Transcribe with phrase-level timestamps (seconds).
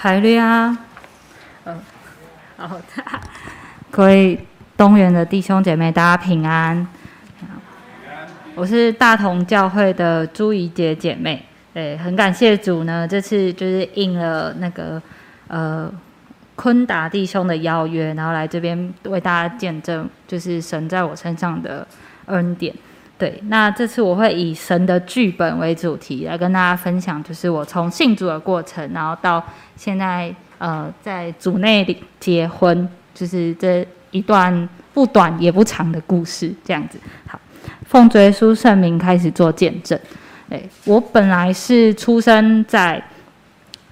[0.00, 0.78] 海绿啊，
[1.64, 1.76] 嗯，
[2.56, 3.02] 好的，
[3.90, 4.38] 各位
[4.76, 6.86] 东园的弟兄姐妹，大家平安。
[8.54, 15.02] 我是大同教会的朱怡杰姐妹，对，很感谢主呢，这次就是应了那个
[15.48, 15.92] 呃
[16.54, 21.84] 昆达弟兄的邀约，然后来这边为大家见证，就是神在我身上的
[22.26, 22.72] 恩典。
[23.18, 29.44] 对，那这次我会以神的剧本为主题来跟大家分享，就是我从信主的过程，然后到
[29.74, 36.96] 现在呃在主内里结婚，就是这一段不短也不长的故事，这样子。
[37.26, 37.40] 好，
[37.86, 39.98] 奉追书圣名开始做见证。
[40.48, 43.02] 哎，我本来是出生在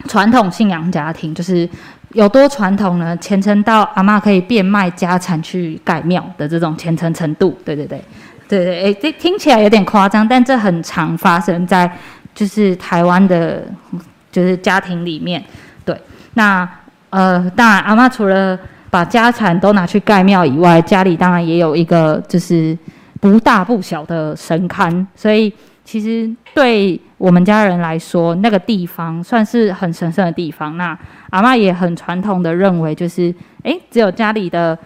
[0.07, 1.69] 传统信仰家庭，就是
[2.13, 3.17] 有多传统呢？
[3.17, 7.59] 虔诚到阿嬷可以变卖家产去盖庙的这种虔诚程度。
[7.65, 8.01] 对对对。
[8.49, 11.91] 对对，哎，这听起来有点夸张，但这很常发生在
[12.35, 13.65] 就是台湾的，
[14.31, 15.43] 就是家庭里面。
[15.85, 16.01] 对，
[16.35, 16.69] 那
[17.11, 18.59] 呃，当然阿嬷除了
[18.91, 22.77] 把家产都拿去盖庙以外，家里当然也有一个就是
[23.21, 25.53] 不大不小的神龛，所以
[25.85, 30.77] 其实对我们家人来说，那个地方算是很神圣的地方。
[30.77, 30.97] 那
[31.31, 34.79] 阿嬷也很传统的认为，就是哎，只有家里的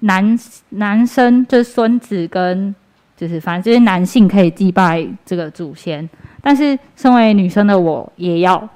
[0.00, 0.38] 男
[0.70, 2.74] 男生，就是孙子跟
[3.18, 6.08] 就是反正这些男性可以祭拜这个祖先，
[6.40, 8.68] 但是身为女生的我也要，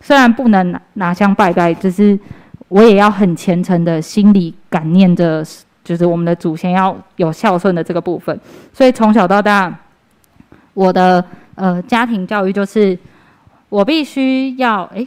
[0.00, 2.16] 虽然不能拿拿香拜拜，就是
[2.68, 5.44] 我也要很虔诚的心里感念着，
[5.82, 8.38] 就是我们的祖先要有孝顺的这个部分。
[8.72, 9.76] 所以从小到大，
[10.72, 11.24] 我的
[11.56, 12.96] 呃家庭教育就是
[13.68, 15.04] 我必须要哎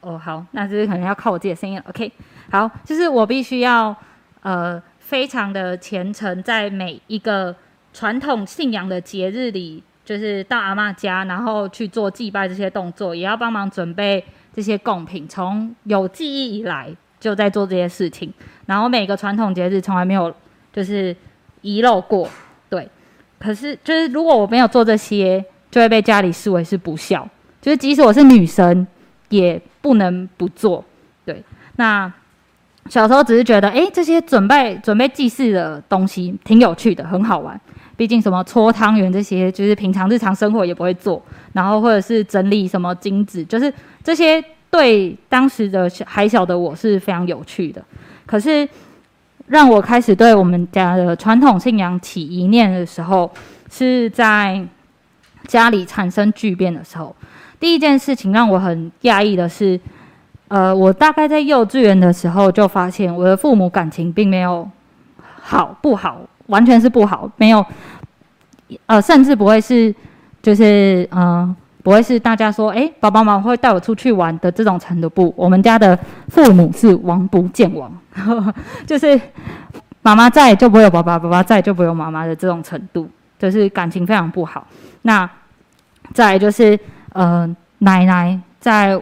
[0.00, 1.84] 哦好，那就是可能要靠我自己的声音了。
[1.90, 2.10] OK，
[2.50, 3.94] 好，就是我必须要
[4.40, 7.54] 呃非常的虔诚，在每一个。
[7.92, 15.28] 传统信仰的节日里，就是到阿嬷家，然后去做祭拜这些动作，也要帮忙准备这些贡品。
[15.28, 18.32] 从有记忆以来，就在做这些事情。
[18.66, 20.34] 然后每个传统节日从来没有
[20.72, 21.14] 就是
[21.60, 22.28] 遗漏过。
[22.68, 22.88] 对，
[23.38, 27.28] 可是就是如果我没有做这些，就会被家里视为是不孝。
[27.60, 28.86] 就是即使我是女生，
[29.28, 30.84] 也不能不做。
[31.24, 31.42] 对，
[31.76, 32.12] 那。
[32.90, 37.58] 小时候只是觉得，哎，这些准备准备祭祀的东西挺有趣的，很好玩。
[38.02, 41.22] 毕竟什么搓汤圆这些，就是平常日常生活也不会做。
[41.52, 44.42] 然后或者是整理什么金子，就是这些
[44.72, 47.80] 对当时的小还小的我是非常有趣的。
[48.26, 48.68] 可是
[49.46, 53.30] 让我开始对我们家的传统信仰起疑念的时候，
[53.70, 54.60] 是在
[55.46, 57.14] 家里产生巨变的时候。
[57.60, 59.78] 第一件事情让我很讶异的是。
[60.48, 64.68] 呃，我大概在幼稚园的时候就发现，我的父母感情并没有
[65.40, 67.64] 好不好，完全是不好，没有，
[68.86, 69.94] 呃，甚至不会是，
[70.42, 75.08] 就是嗯、不会是大家说，哎，爸爸妈妈会带我出去玩的这种程度。
[75.08, 77.92] 不，我们家的父母是王不见王，
[78.86, 79.20] 就是
[80.02, 84.66] 妈妈在就不会有爸爸，爸爸在就不会有妈妈的这种程度，就是感情非常不好。
[85.02, 85.28] 那
[86.12, 86.78] 再就是，
[87.12, 89.00] 呃，奶奶在。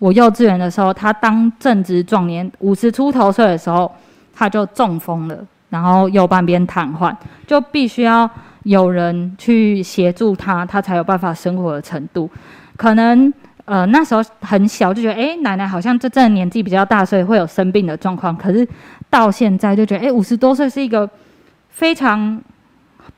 [0.00, 3.90] 我幼稚园的时候，她当正值壮年，五十出头岁的时候，
[4.32, 5.36] 她就中风了，
[5.70, 7.12] 然后右半边瘫痪，
[7.48, 8.30] 就必须要
[8.64, 12.30] 有人去协助他，他才有办法生活的程度。
[12.76, 13.32] 可能
[13.64, 18.36] 呃那时候很小，就觉得哎，奶奶好像这阵年纪比较大，所以会有生病的状况。
[18.36, 18.66] 可是
[19.10, 21.08] 到现在就觉得哎，五十多岁是一个
[21.68, 22.40] 非常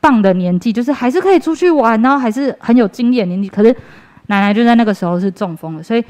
[0.00, 3.48] 棒的年纪，就是还是可以出去玩，然后还是很有经验年纪。
[3.48, 3.74] 可是
[4.26, 6.04] 奶奶就在那个时候是中风了，所以。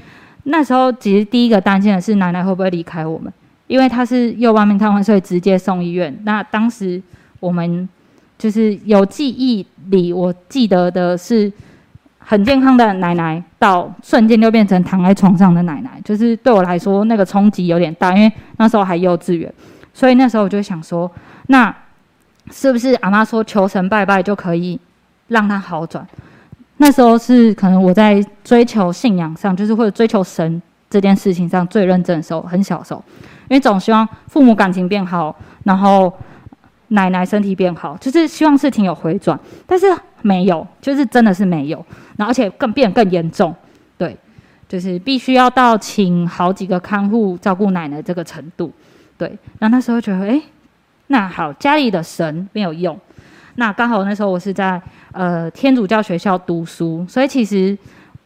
[0.44, 3.30] 那时候其实第一个担心的是奶奶会不会离开我们，
[3.66, 6.18] 因为她是右半边瘫痪，所以直接送医院。
[6.24, 7.00] 那当时
[7.40, 7.86] 我们
[8.40, 11.52] 就是有记忆里，我记得的是
[12.18, 19.52] 很健康的奶奶，到瞬间就变成躺在床上的奶奶，就是对我来说那个冲击有点大，因为那时候还幼稚园，
[19.92, 21.10] 所以那时候我就想说，
[21.48, 21.74] 那
[22.50, 24.80] 是不是阿妈说求神拜拜就可以
[25.28, 26.06] 让她好转？
[26.78, 33.04] 那时候是可能我在追求信仰上，就是或者追求神这件事情上最认真的时候，很小的时候，
[33.50, 36.10] 因为总希望父母感情变好，然后
[36.90, 39.86] 奶奶身体变好，就是希望事情有回转，但是
[40.22, 41.84] 没有，就是真的是没有，
[42.16, 43.54] 然后而且更变更严重，
[43.96, 44.16] 对，
[44.68, 48.72] 就是必须要到请好几个看护照顾奶奶这个程度，
[49.16, 50.40] 对，那那时候觉得，哎，
[51.06, 52.98] 那好，家里的神没有用。
[53.56, 54.80] 那刚好那时候我是在
[55.12, 57.76] 呃天主教学校读书，所以其实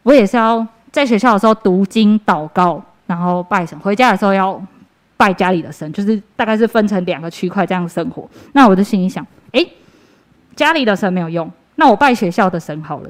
[0.03, 3.77] 我也是要在学校的时候读经祷告，然后拜神。
[3.79, 4.61] 回家的时候要
[5.17, 8.29] 拜家里的神，就是大概是分成两个区块这样生活。
[8.53, 9.67] 那我就心里想，诶，
[10.55, 13.09] 家里的神没有用，那我拜学校的神好了。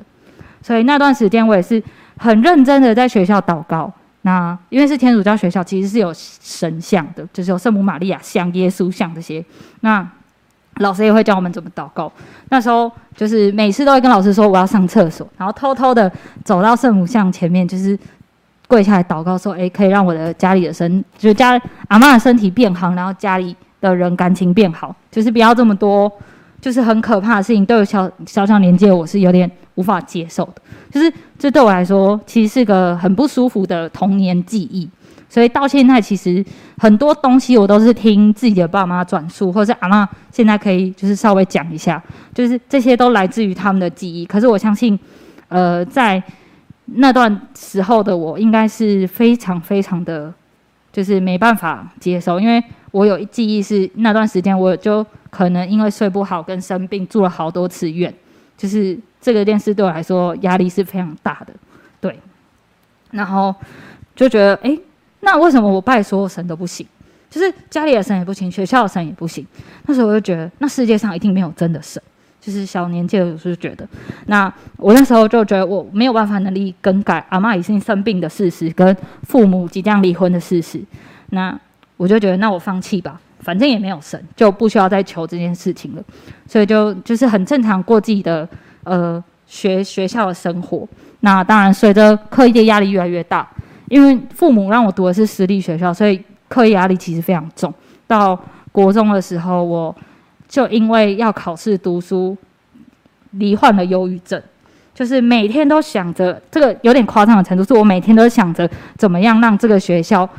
[0.61, 1.81] 所以那段时间我也是
[2.17, 3.91] 很认真的在学校祷告，
[4.23, 9.43] 那因为是天主教学校，其实是有神像的，就是有圣母玛利亚像、耶稣像这些。
[9.81, 10.07] 那
[10.79, 12.11] 老师也会教我们怎么祷告。
[12.49, 16.11] 那时候就是每次都会跟老师说我要上厕所，然后偷偷的
[16.43, 17.97] 走到圣母像前面，就是
[18.67, 26.11] 跪下来祷告说：“诶，可以让我的家里的身，就是家阿嬷的身体变好，然后家里的人感情变好，就是不要这么多，
[26.59, 27.65] 就是很可怕的事情。
[27.65, 34.89] 对我小小小年纪我是有点无法接受的，就是这对我来说其实是个很不舒服的童年记忆。”
[35.27, 36.45] 所以到现在，其实
[36.77, 42.01] 很多东西我都是听自己的爸妈转述，或者是阿嬷现在可以就是稍微讲一下，
[42.33, 44.25] 就是这些都来自于他们的记忆。
[44.25, 44.97] 可是我相信，
[45.49, 46.23] 呃，在
[46.85, 50.33] 那段时候的我，应该是非常非常的，
[50.91, 58.13] 就是没办法接受，因为我有记忆是那段时间，我就可能因为睡不好跟生病住了好多次院，
[58.57, 61.53] 就是这个电视对我来说压力是非常大的，
[61.99, 62.19] 对，
[63.11, 63.53] 然后
[64.15, 64.69] 就觉得哎。
[64.69, 64.81] 诶
[65.21, 66.85] 那为什么我拜所有神都不行？
[67.31, 69.43] 就是家里的神也不行，学校的神也不行。
[69.87, 71.99] 那时候我就觉得，那世界上一定没有真的神。
[72.45, 73.87] 就是小年纪的时候就觉得，
[74.27, 80.79] 那我那时候就觉得我没有办法能力更改阿嬷已经生病的事实，跟父母即将离婚的事实。
[81.31, 81.59] 那
[81.97, 86.03] 我就觉得，那我放弃吧，反正也没有神，就不需要再求这件事情了。
[86.45, 88.47] 所以就就是很正常过自己的
[88.83, 90.87] 呃学学校的生活。
[91.21, 93.47] 那当然，随着课业压力越来越大。
[93.87, 97.71] 因为父母让我读的是私立学校，所以课业压力其实非常重。
[98.07, 98.37] 到
[98.71, 99.95] 国中的时候，我
[100.55, 102.37] 就因为要考试读书，
[103.31, 104.41] 罹患了忧郁症，
[104.93, 110.29] 就是每天都想着这个有点夸张的程度，是我每天都想着怎么样让这个学校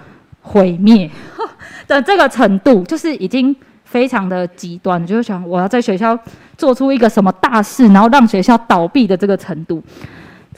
[0.40, 1.10] 毁灭
[1.86, 3.54] 的这个程度，就是已经
[3.84, 6.18] 非常的极端，就是想我要在学校
[6.56, 9.82] 做出一个什么大事，然后让学校倒闭的这个程度。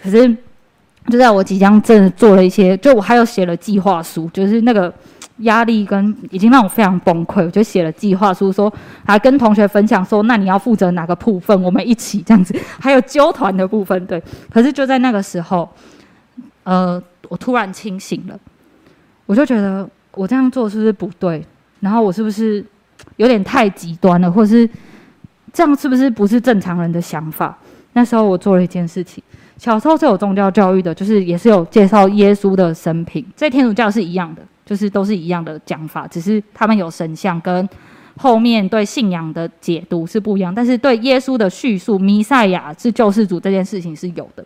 [0.00, 0.32] 可是。
[1.10, 4.92] 就在我即将真的做了一些，就我还有写了计划书，就是那个
[5.38, 8.72] 压力跟已经让我非常崩溃，我就写了计划书，说
[9.04, 14.22] 还跟同学分享说，那你要负责哪个部分，我们一起这样子，还有揪团的部分，对。
[14.50, 15.68] 可是就在那个时候，
[16.64, 18.38] 呃，我突然清醒了，
[19.26, 21.44] 我就觉得我这样做是不是不对？
[21.80, 22.64] 然后我是不是
[23.16, 24.68] 有点太极端了，或是
[25.52, 27.56] 这样是不是不是正常人的想法？
[27.92, 29.22] 那时候我做了一件事情。
[29.56, 37.66] 小时候是有宗教教育的，就是也是有介绍耶稣的生平，在天主教是一样的，就是都是一样的讲法，只是他们有神像跟
[38.18, 44.44] 后面对信仰的解读是不一样，但是对耶稣的叙述，弥赛亚是救世主这件事情是有的。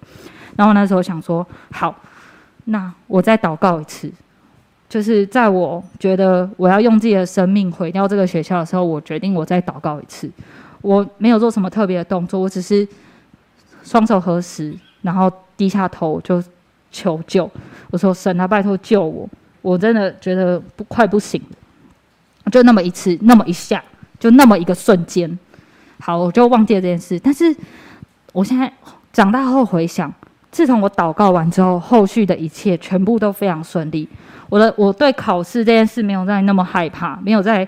[0.55, 1.93] 然后那时候想说，好，
[2.67, 4.09] 那我再祷告一次，
[4.89, 10.31] 就是在我觉得我要用自己的生命毁掉这个学校的时候，我决定我再祷告一次。
[10.83, 12.87] 我没有做什么特别的动作，我只是
[13.83, 14.73] 双手合十。
[15.03, 16.41] 然后低下头就
[16.93, 17.51] 求救，
[17.91, 19.29] 我说：“神啊，拜托救我！
[19.63, 21.41] 我真的觉得不快不行，
[22.51, 23.83] 就那么一次，那么一下，
[24.19, 25.39] 就那么一个瞬间，
[26.01, 27.19] 好，我就忘记了这件事。
[27.19, 27.55] 但是
[28.33, 28.71] 我现在
[29.13, 30.13] 长大后回想，
[30.51, 34.09] 自从我祷告完之后，后续的一切全部都非常顺利。
[34.49, 37.67] 我的我对考试这件事没有再那么害怕，没有在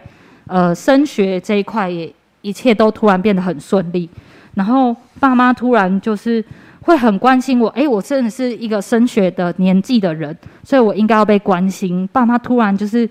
[0.48, 2.12] 呃升学这一块也
[2.42, 4.10] 一切都突然变得很顺利。
[4.54, 6.44] 然后爸妈突然就是。”
[6.84, 12.06] 会很关心我，诶，我真的是一个升学的年纪的人，所以我应该要被关心。
[12.12, 13.08] 爸妈突然就是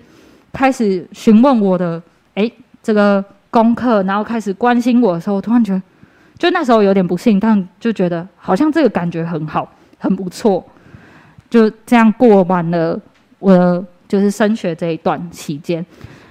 [0.52, 2.00] 开始询问我的，
[2.34, 5.82] 诶，这个功课，然后开始关心我的时候，我突然觉得，
[6.38, 9.68] 就那时候有点不幸，但就觉得好像这个感觉很好，
[9.98, 10.64] 很不错。
[11.50, 12.96] 就这样过完了
[13.40, 15.84] 我的就是升学这一段期间，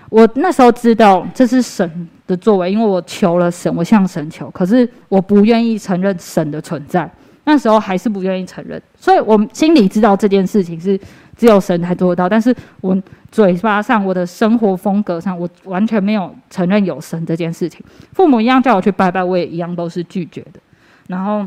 [0.09, 7.09] 我那时候知道这是神的作为，因为我求了神，我向神求，可是我不愿意承认神的存在。
[7.45, 10.97] 那时候还是不愿意承认，所以我心里知道这件事情是
[11.35, 12.97] 只有神才做得到，但是我
[13.31, 17.83] 嘴巴上、我的生活风格上，我完全没有承认有神这件事情。
[18.13, 20.59] 父母一样叫我去拜拜，我也一样都是拒绝的。
[21.07, 21.45] 然后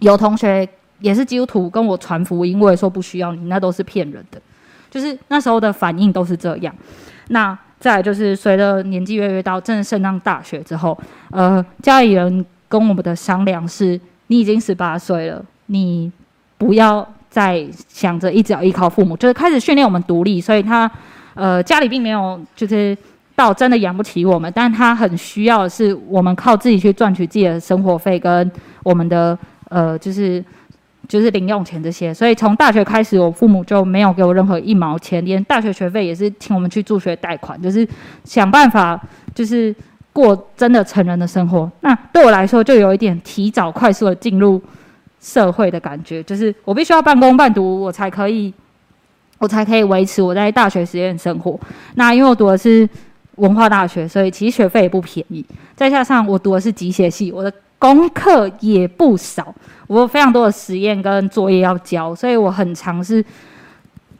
[0.00, 0.68] 有同学
[0.98, 4.42] 也是基督徒跟我传福音，我也说不需要你，那都是骗人的。
[4.90, 6.74] 就是那时候的反应都是这样。
[7.28, 10.98] 那再就是随着年纪越来越大，真的升上大学之后，
[11.30, 14.00] 呃，家里人跟我们的商量是。
[14.30, 16.10] 你已经十八岁了，你
[16.56, 20.40] 不要再想着一直要依靠父母，就是开始训练我们独立。
[20.40, 20.88] 所以他，
[21.34, 22.96] 呃，家里并没有就是
[23.34, 28.48] 到真的养不起我们，但他很需要的是我们靠自己去赚取自己的生活费跟
[28.84, 29.36] 我们的
[29.68, 30.44] 呃，就是
[31.08, 32.14] 就是零用钱这些。
[32.14, 37.84] 所以从大学开始，我父母就没有给我任何一毛钱，连大学学费也是请我们去助学贷款，就是
[38.22, 39.02] 想办法
[39.34, 39.74] 就是。
[40.12, 44.60] 过真的成人的生活，那对我来说就有一点提早快速的进入
[45.20, 48.52] 社会的感觉，就是我必须要半工半读，我才可以
[49.38, 51.58] 我才可以维持我在大学实验生活。
[51.94, 52.88] 那因为我读的是
[53.36, 55.44] 文化大学，所以其实学费也不便宜。
[55.76, 59.54] 再加上我读的是机械系，我的功课也不少，
[59.86, 63.24] 我有非常多的实验跟作业要交，所以我很常是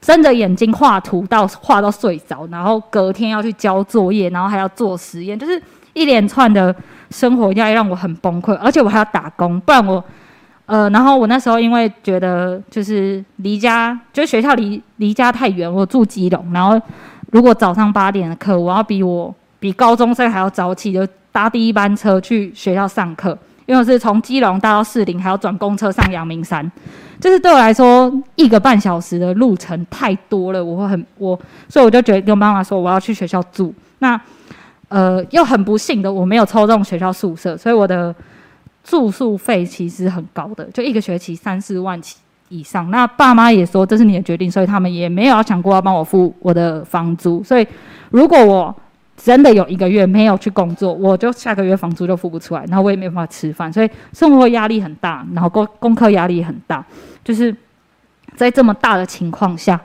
[0.00, 5.60] 睁着眼睛画图到画到睡着，然后隔天要去交作业，然后还要做实验，就是
[5.92, 6.74] 一连串的
[7.10, 10.02] 生活压力让我很崩溃，而且我还要打工，不然我。
[10.66, 16.80] 呃，然后我那时候因为觉得就是离家，就是学校离离家太远，我住基隆，然后
[17.32, 26.70] 如果早上八点的课，我要比我比高中生还要早起，就搭第一班车去学校上课，因为我是从基隆搭到士林，还要转公车上阳明山，
[27.20, 31.36] 就是对我来说一个半小时的路程太多了，我会很我，
[31.68, 34.20] 所以我就觉得跟妈妈说我要去学校住，那
[34.90, 38.14] 呃又很不幸的我没有抽中学校宿舍，所以我的。
[38.82, 42.16] 住宿费其实很高的，就一个学期三四万起
[42.48, 42.90] 以上。
[42.90, 47.44] 那爸妈也说这是你的决定，所以他们也没有要想过要帮我付我的房租。
[47.44, 47.66] 所以
[48.10, 48.74] 如果我
[49.18, 56.82] 真的有一个月没有去工作，我就下个月房租就付不出来，然后我也没办法吃饭，所以生活压力很大，然后功功课压力很大。
[57.22, 57.54] 就是
[58.34, 59.78] 在这么大的情况下，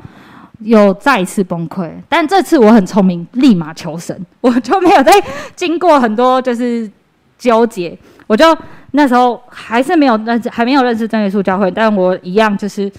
[0.60, 1.90] 又再一次崩溃。
[2.10, 5.12] 但这次我很聪明，立马求神， 我就没有再
[5.56, 6.90] 经过很多就是
[7.38, 7.98] 纠结，
[8.28, 8.58] 我就。
[8.98, 12.90] 那时候还是没有认识，还没有认识真耶稣教会，但我一样就是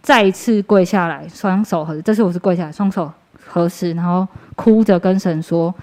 [0.00, 2.00] 再一次跪下来，双手合。
[2.00, 3.12] 这次我是跪下来，双手
[3.46, 4.26] 合十，然后
[4.56, 5.74] 哭着跟神说：“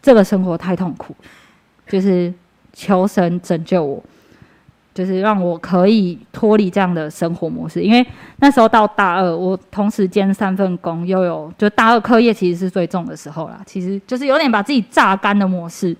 [0.00, 1.12] 这个生活太痛苦，
[1.88, 2.32] 就是
[2.72, 4.00] 求神拯救我，
[4.94, 8.06] 就是让我可以脱离这样的生活模式。”因为
[8.38, 15.94] 那时候到大二，我同时兼三份工，又有就大二课业其实是最重的时候啦，其实就是有点把自己榨干的模式。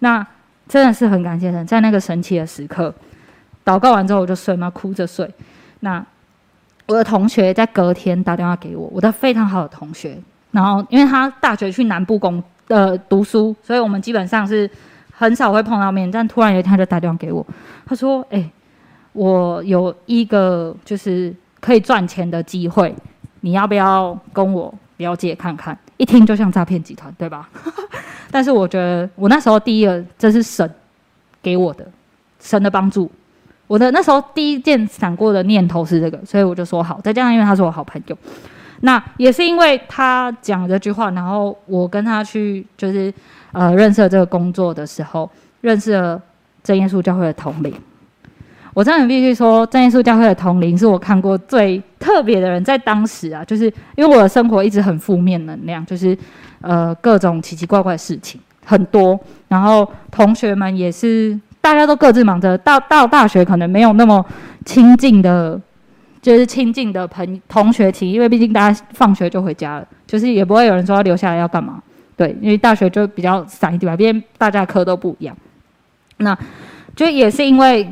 [0.00, 0.26] 那。
[0.66, 2.92] 真的是很感谢神，在那个神奇的时刻，
[3.66, 5.30] 祷告完之后我就睡嘛，哭着睡。
[5.80, 6.02] 那
[6.86, 10.16] 我的同学在隔天打电话给我，我的非常好的同学，
[10.52, 14.68] 然后因为他大学去南部工呃读书，所以我们基本上是
[15.16, 16.10] 很少会碰到面。
[16.10, 17.46] 但突然有一天他就打电话给我，
[17.86, 18.50] 他说：“哎、
[19.12, 22.94] 我有一个就是可以赚钱的机会，
[23.40, 27.48] 你要不要跟我了解看看？”一听就像诈骗集团，对吧？
[28.30, 30.68] 但是我觉得我那时候第一个，这是神
[31.40, 31.86] 给我的
[32.40, 33.08] 神的帮助。
[33.68, 37.00] 我的那时候第一件闪过的念头是这个，所以我就说好。
[37.00, 38.18] 再加上因为他是我好朋友，
[38.80, 43.14] 那也是因为他讲这句话，然后我跟他去就是
[43.54, 45.30] 呃认识了这个工作的时候，
[45.62, 46.20] 认识了
[46.62, 47.72] 真耶稣教会的统领。
[48.74, 52.62] 我真的必须说，真耶稣教会的统领是我看过最特别的人。
[52.64, 56.18] 在当时啊，就是因为我的生活一直很负面能量，就是
[56.60, 59.18] 呃各种奇奇怪怪的事情很多。
[59.46, 62.58] 然后同学们也是，大家都各自忙着。
[62.58, 64.26] 到到大学可能没有那么
[64.64, 65.60] 亲近的，
[66.20, 71.80] 就是亲近的朋同学情，因为毕竟大家放学就回家了，就是也不会有人说要留下来要干嘛。
[72.16, 75.36] 对，因为大学就比较散一点吧，毕竟大家课都不一样。
[76.18, 76.36] 那
[76.94, 77.88] 就也是因为。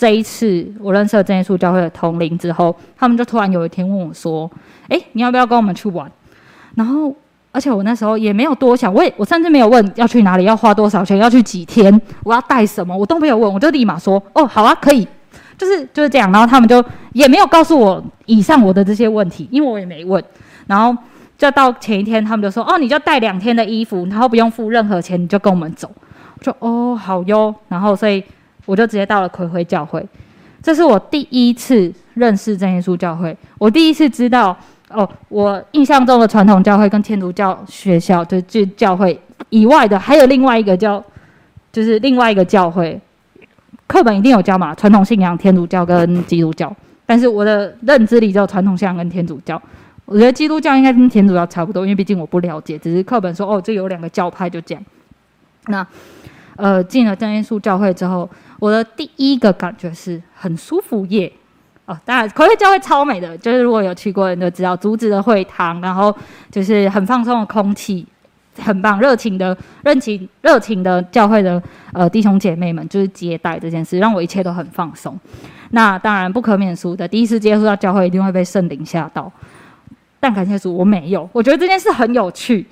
[0.00, 4.48] 这一次我认识了真耶稣教会的同龄之后，他们就突然有一天问我说
[4.86, 6.08] ：“诶，你要不要跟我们去玩？”
[6.76, 7.12] 然后，
[7.50, 15.04] 而且我那时候也没有多想，我也我甚至没有问要去哪里，要花多少钱，要去几天，我要带什么，我都没有问，我就立马说：“哦，好啊，可以。”
[15.58, 16.30] 就是就是这样。
[16.30, 16.80] 然后他们就
[17.12, 20.22] 也没有告诉我以上我的这些问题，因为我也没问。
[20.68, 20.96] 然后
[21.38, 25.90] 就到前一天，他们就说：“哦，你就带两天的衣服，然后不用付任何钱，你就跟我们走。”
[26.38, 27.54] 我就哦，好哟。
[27.68, 28.22] 然后所以。
[28.66, 30.06] 我就直接到了葵辉教会，
[30.62, 33.34] 这是我第一次认识真耶稣教会。
[33.56, 34.54] 我第一次知道，
[34.90, 39.18] 哦，我印象中的传统教会跟天主教学校就就教会
[39.48, 41.02] 以外的，还有另外一个叫，
[41.72, 43.00] 就是另外一个教会。
[43.86, 46.70] 课本一定有教嘛，传统信仰天主教跟基督教。
[47.06, 49.58] 但是我的认知里只有传统信仰跟天主教。
[50.08, 54.82] 我觉得基督教应该跟天主教差不多，因为毕竟我不了解，只是课本说哦，这有两个教派就这样。
[55.66, 55.86] 那
[56.56, 58.28] 呃，进了真耶稣教会之后。
[58.60, 61.32] 我的第一个感觉是很舒服耶，
[61.86, 66.12] 哦，当然葵辉教会超美的，就是如果有去过的人都知道，竹子的会堂，然后
[66.50, 68.04] 就是很放松的空气，
[68.60, 71.62] 很棒，热情的、热情、热情的教会的
[71.92, 75.16] 呃弟兄姐妹们，就是接待这件事，让我一切都很放松。
[75.70, 79.30] 那当然不可免俗的，第一次接触到教会一定会被圣灵吓到，
[80.20, 82.66] 但感谢主我没有，我觉得这件事很有趣。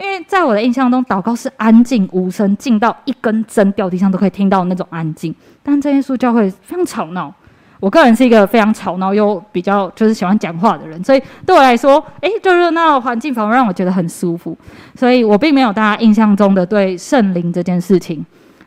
[0.00, 5.32] 因为在我的印象中，祷告是安静无声，静到一根针掉地上都可以听到那种安静。
[5.62, 7.32] 但这耶稣教会非常吵闹，
[7.78, 14.56] 我个人是一个非常吵闹又比较就是喜欢讲话的人，所以对我来说，诶，就热闹的环境反而让我觉得很舒服。
[14.96, 18.24] 所以我并没有大家印象中的对圣灵这件事情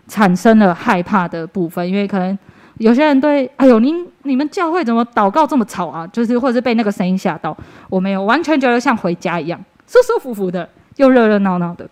[0.07, 2.37] 产生了害怕的部分，因为可能
[2.77, 6.07] 有些人对，哎呦，您你们教会怎么祷告这么吵啊？
[6.07, 7.55] 就是或者是被那个声音吓到，
[7.89, 10.67] 我没有，完全觉得像回家一样，舒舒服服的，
[10.97, 11.89] 又热热闹闹的。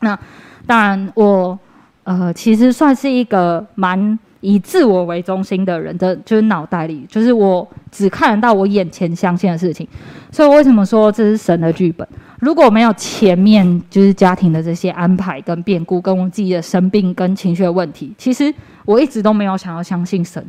[0.00, 0.18] 那
[0.66, 1.58] 当然我。
[2.04, 9.88] 呃，其实算是一个蛮以自我为中心的人的，就是脑袋里，就是我只看得到我眼前相信的事情。
[10.30, 12.06] 所以为什么说这是神的剧本？
[12.40, 18.52] 如果没有前面就是家庭的这些安排跟变故，跟我自己的生病跟情绪的问题，其实
[18.84, 20.44] 我一直都没有想要相信神。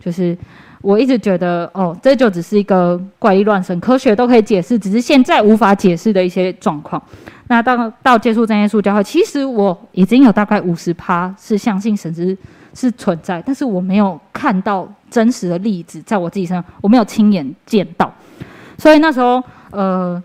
[0.00, 0.36] 就是
[0.80, 7.02] 我一直觉得，哦，这就只是一个怪力乱神，科学都可以解释，只是现在无法解释的一些状况。
[7.48, 12.36] 那到到接触真耶稣教会，其实我已经有大概五十趴是相信神是
[12.78, 18.12] 是存在，但是我没有看到真实的例子在我自己身上，我没有亲眼见到，
[18.78, 19.42] 所以那时候
[19.72, 20.22] 呃，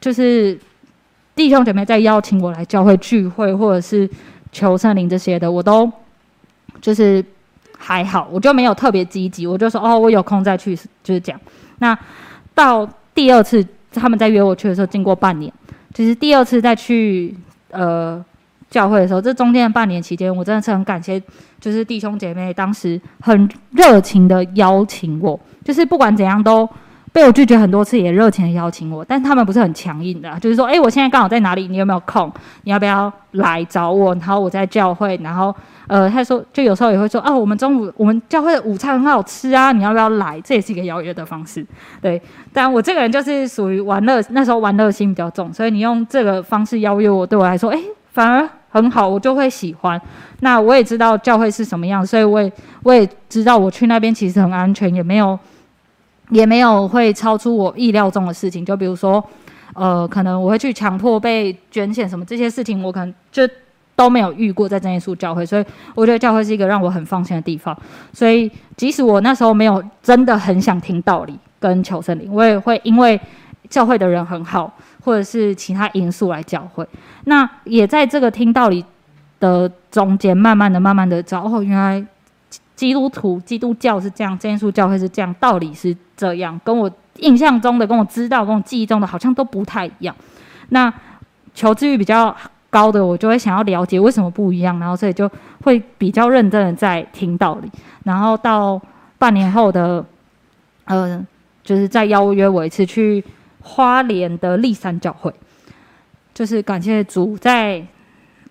[0.00, 0.58] 就是
[1.36, 4.08] 弟兄姐妹在邀请我来教会聚会，或者是
[4.50, 5.92] 求圣灵这些的，我都
[6.80, 7.22] 就是
[7.76, 11.38] 还好，我就没有特别积极，我就说哦，我有空再去，就是这样。
[11.80, 11.98] 那
[12.54, 15.52] 到第二次他们在约我去的时候，经过半年。
[15.92, 17.36] 其实第二次再去
[17.72, 18.24] 呃
[18.70, 21.20] 教会的时候，这中间的半年期间，我真的是很感谢，
[21.60, 26.68] 就是弟兄姐妹当时很热情的邀请我，就是不管怎样都
[27.12, 32.32] 被我拒绝很多次，也热情的邀请我，但他们不是很强硬的，就是说，哎，我现在刚好在哪里，你有没有空？
[32.62, 34.14] 你要不要来找我？
[34.14, 35.54] 然后我在教会，然后。
[35.86, 40.40] 呃，他说，就有时候也会说，哦，我们中午我们教会的午餐很好吃啊，你要不要来？
[40.42, 41.66] 这也是一个邀约的方式，
[42.00, 42.22] 对。
[42.52, 47.78] 但我这个人就是属于玩乐，那时候玩乐心比较重，所以你用这个方式邀约我，对我来说，诶，
[48.12, 50.00] 反而很好，我就会喜欢。
[50.40, 52.52] 那我也知道教会是什么样，所以我也
[52.82, 55.38] 我也知道我去那边其实很安全，也没有
[56.30, 58.64] 也没有会超出我意料中的事情。
[58.64, 59.24] 就比如说，
[59.74, 63.48] 呃，可能我会去强迫被捐献什么这些事情，我可能就。
[63.96, 65.64] 都没有遇过在真耶稣教会，所以
[65.94, 67.76] 我觉得教会是一个让我很放心的地方。
[68.14, 73.20] 所以即使我那时候没有真的很想听道理跟求圣灵，我也会因为
[73.68, 74.72] 教会的人很好，
[75.02, 76.86] 或者是其他因素来教会。
[77.24, 78.84] 那也在这个听道理
[79.38, 82.04] 的中间，慢慢的、慢慢的找哦，原来
[82.76, 90.14] 基督徒、基督教是这样，耶稣教会是这样，道理是这样，跟我印象中的、跟我知道、跟我记忆中的好像都不太一样。
[90.70, 90.92] 那
[91.52, 92.34] 求知欲比较
[92.70, 95.30] 高的我就会想要了解为什么不一样，然后所以就
[95.62, 97.70] 会比较认真的在听道理，
[98.04, 98.80] 然后到
[99.18, 100.04] 半年后的，
[100.84, 101.20] 呃，
[101.62, 103.22] 就是再邀约我一次去
[103.62, 105.32] 花莲的立山教会，
[106.34, 107.84] 就是感谢主在，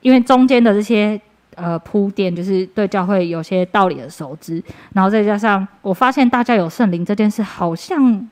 [0.02, 1.20] 因为中间的这些
[1.56, 8.28] 呃铺垫，就是对教会有些道理的熟知，然后再加上我发现大家有圣灵这件事好像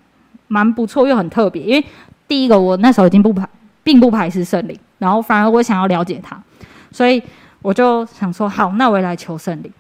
[0.47, 1.85] 蛮不错又很特别，因为
[2.27, 3.47] 第一个我那时候已经不排
[3.83, 4.77] 并不排斥圣灵。
[4.99, 6.41] 然后反而我想要了解他，
[6.91, 7.21] 所以
[7.61, 9.71] 我就想说好，那我也来求圣灵。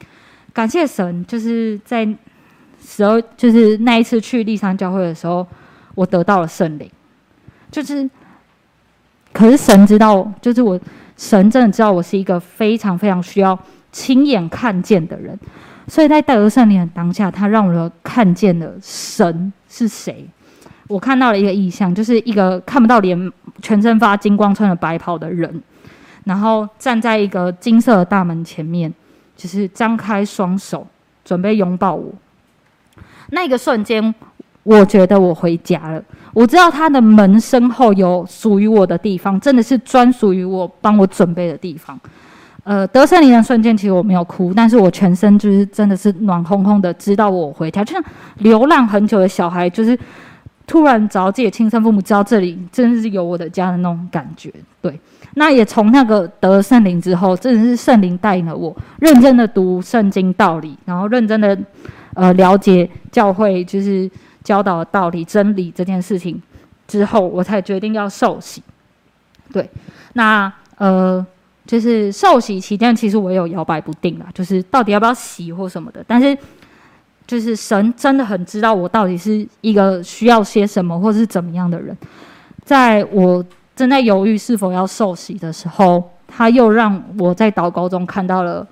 [0.53, 2.05] 感谢神，就是在
[2.79, 5.45] 时候，就是那一次去立山教会的时候，
[5.97, 6.87] 我得到了圣灵。
[7.71, 8.07] 就是，
[9.33, 10.79] 可是神知道，就是我
[11.17, 13.57] 神真的知道我是一个非常非常需要
[13.91, 15.35] 亲眼看见的人，
[15.87, 20.23] 所以在得圣灵的当下，他让我看见了神是谁。
[20.87, 23.33] 我看到了一个意象，就是一个看不到脸、
[23.63, 25.61] 全身发金光、穿着白袍的人，
[26.25, 28.93] 然后站在一个金色的大门前面，
[29.35, 30.85] 就是张开双手
[31.25, 32.13] 准备拥抱我。
[33.31, 34.15] 那个瞬间，
[34.67, 36.03] 我觉得我回家了。
[36.33, 41.97] 我知道他的门身后有属于我的地方，真的是专属于我帮我准备的地方。
[42.63, 48.03] 呃，得圣灵的瞬间，其实我没有哭，但是我全身就是真的是暖烘烘的，知道我回家，就像
[48.39, 49.97] 流浪很久的小孩，就是。
[50.69, 54.51] 突然找自己的亲生父母，知道这里真的是有我的家的那种感觉。
[54.81, 54.99] 对，
[55.35, 61.57] 那也从那个得圣灵之后，真的是圣灵带领了我，认真的读圣经道理，然后认真的
[62.15, 64.11] 呃了解教会就是
[64.47, 66.41] 教导的道理真理这件事情
[66.87, 68.63] 之后，我才决定要受洗。
[69.51, 69.69] 对，
[70.13, 71.25] 那呃
[71.65, 76.37] 就是受洗期间，其实我也有摇摆不定啦，就是到底要不要洗或什么的，但是。
[77.27, 81.93] 就是神真的很知道我到底是一个需要些什么，或是怎么样的人。
[82.63, 83.43] 在我
[83.75, 88.65] 正在犹豫是否要受洗的时候，他又让我在祷告中看到了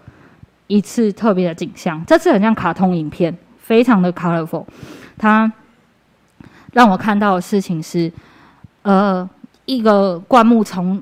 [0.67, 2.01] 一次特别的景象。
[2.07, 4.63] 这次很像卡通影片，非常的 colorful。
[5.17, 5.51] 他
[6.75, 8.11] 让我看到的事情是，
[8.81, 9.27] 呃，
[9.65, 11.01] 一个灌木丛，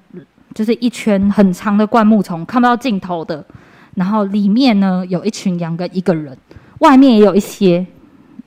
[0.54, 3.44] 就是一圈很长的灌木丛，看不到尽头的。
[3.96, 6.38] 然后里面呢，有一群羊跟一个人。
[6.78, 7.84] 外面也有一些，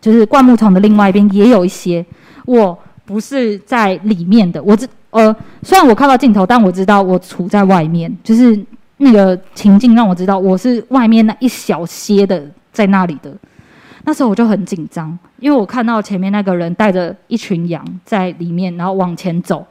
[0.00, 2.06] 就是灌木丛的另外一边也有一些。
[2.44, 5.34] 我不是在里面的，我知呃，
[5.64, 8.56] 虽然我看到尽头，但我知道我处在外面，就是
[8.98, 13.34] 那个情境让我知道我是外面那一小些的在那里的
[14.08, 19.66] 那时候我就很紧张，因为我看到前面那个人带着一群羊在里面，然后往前走，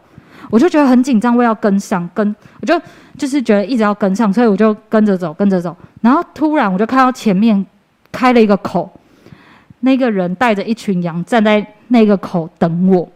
[0.49, 2.77] 我就觉得很紧张，我要跟上，跟我就
[3.17, 5.73] 就是觉得一直要跟上，所以我就跟着走，跟着走。
[6.01, 7.65] 然后突然我就看到前面
[8.11, 8.91] 开了一个口，
[9.79, 13.07] 那个人带着一群羊站在那个口等我，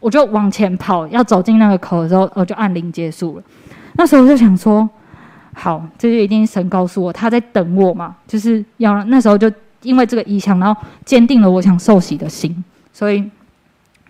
[0.00, 3.42] 我就往前跑，要走进那个口的时候，我就按铃结束了。
[3.96, 4.88] 那时候我就想说，
[5.52, 9.52] 好，这就一定神告诉我他在等我嘛，就是要那时候就。
[9.82, 13.28] 因为这个意向，然后坚定了我想受洗的心，所以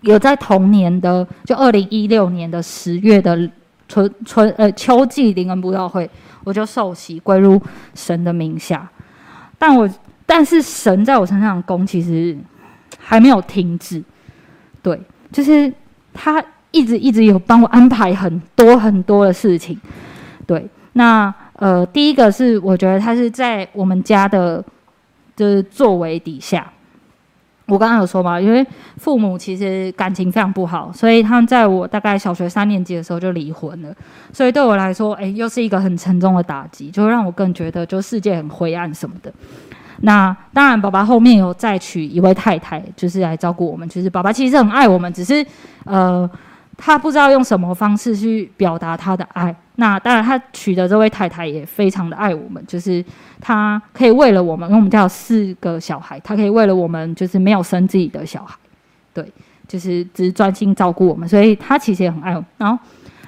[0.01, 3.49] 有在同年的就二零一六年的十月的
[3.87, 6.09] 春春呃秋季灵恩布道会，
[6.43, 7.61] 我就受洗归入
[7.95, 8.87] 神的名下。
[9.57, 9.89] 但我
[10.25, 12.37] 但是神在我身上的工其实
[12.99, 14.03] 还没有停止，
[14.81, 15.73] 对，就是
[16.13, 19.79] 他一直一直有帮我安排很多很多的事情。
[20.45, 24.63] 对，那呃第一个是我觉得他是在我们家的。
[25.35, 26.71] 就是作为底下，
[27.67, 28.65] 我刚刚有说嘛，因为
[28.97, 33.95] 父母其实感情非常不好，所以他们在我大概小学三年级的时候就离婚了，
[34.31, 39.33] 所以对我来说，哎，又是一个很沉重的打击，就让我更觉得就世界很灰暗什么的。
[40.01, 43.87] 那当然，爸爸后面有再娶一位太太，就是来照顾我们。
[43.87, 45.45] 就是爸爸其实很爱我们，只是
[45.85, 46.29] 呃。
[46.77, 49.55] 他不知道用什么方式去表达他的爱。
[49.75, 53.03] 那当然，他娶的这位太太也非常的爱我们，就是
[53.41, 58.55] 他可以为了我们，因为我们家有四个小孩，他可以为了我们，就是没有生自己的小孩，
[59.13, 59.25] 对，
[59.67, 62.45] 就是只专心照顾我们，所以他其实也很爱我。
[62.59, 62.77] 然后，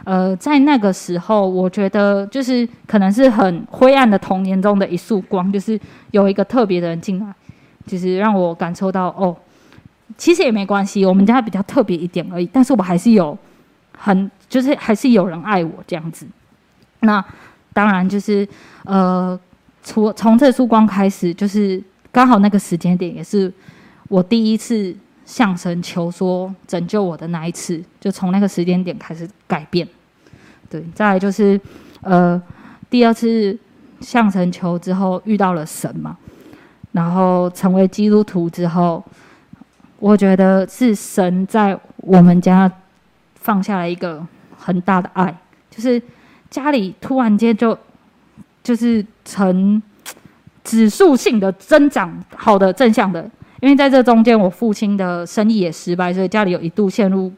[0.04, 5.80] 呃，在那个时候，我觉得就是可能是很灰暗的童年中的一束光，就是
[6.12, 7.34] 有一个特别的人进来，
[7.88, 9.36] 就是让我感受到哦。
[10.18, 12.46] 其实也没关系，我们家比较特别一点而已。
[12.54, 13.38] 但是我还是有
[13.98, 16.28] 很，就是还是有人爱我这样子。
[17.00, 17.24] 那
[17.74, 18.48] 当然就是
[18.84, 19.38] 呃，
[19.82, 23.52] 从从这束光开始，就是刚好那个时间点，也是
[24.08, 29.88] 我第一次向神求说拯救我的那一次，就从那个时间点开始改变。
[30.70, 31.60] 对，再来就是
[32.02, 32.42] 呃，
[32.90, 33.58] 第二次
[34.02, 36.16] 向神求之后遇到了神嘛，
[36.92, 39.04] 然后成为基督徒之后。
[40.06, 42.72] 我觉得是神在我们家
[43.34, 44.24] 放下了一个
[44.56, 45.36] 很大的爱，
[45.72, 46.00] 就是
[46.48, 47.76] 家里突然间就
[48.62, 49.82] 就是呈
[50.64, 53.28] 指数性的增长，好的正向的。
[53.62, 57.34] 因为在这中间，我父亲的生意也失败，所以家里有一度陷入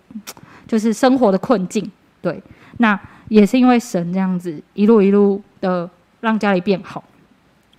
[0.68, 1.90] 就是生活的困境。
[2.22, 2.44] 对，
[2.80, 3.00] 那
[3.30, 7.02] 也是因为神这样子一路一路的让家里变好。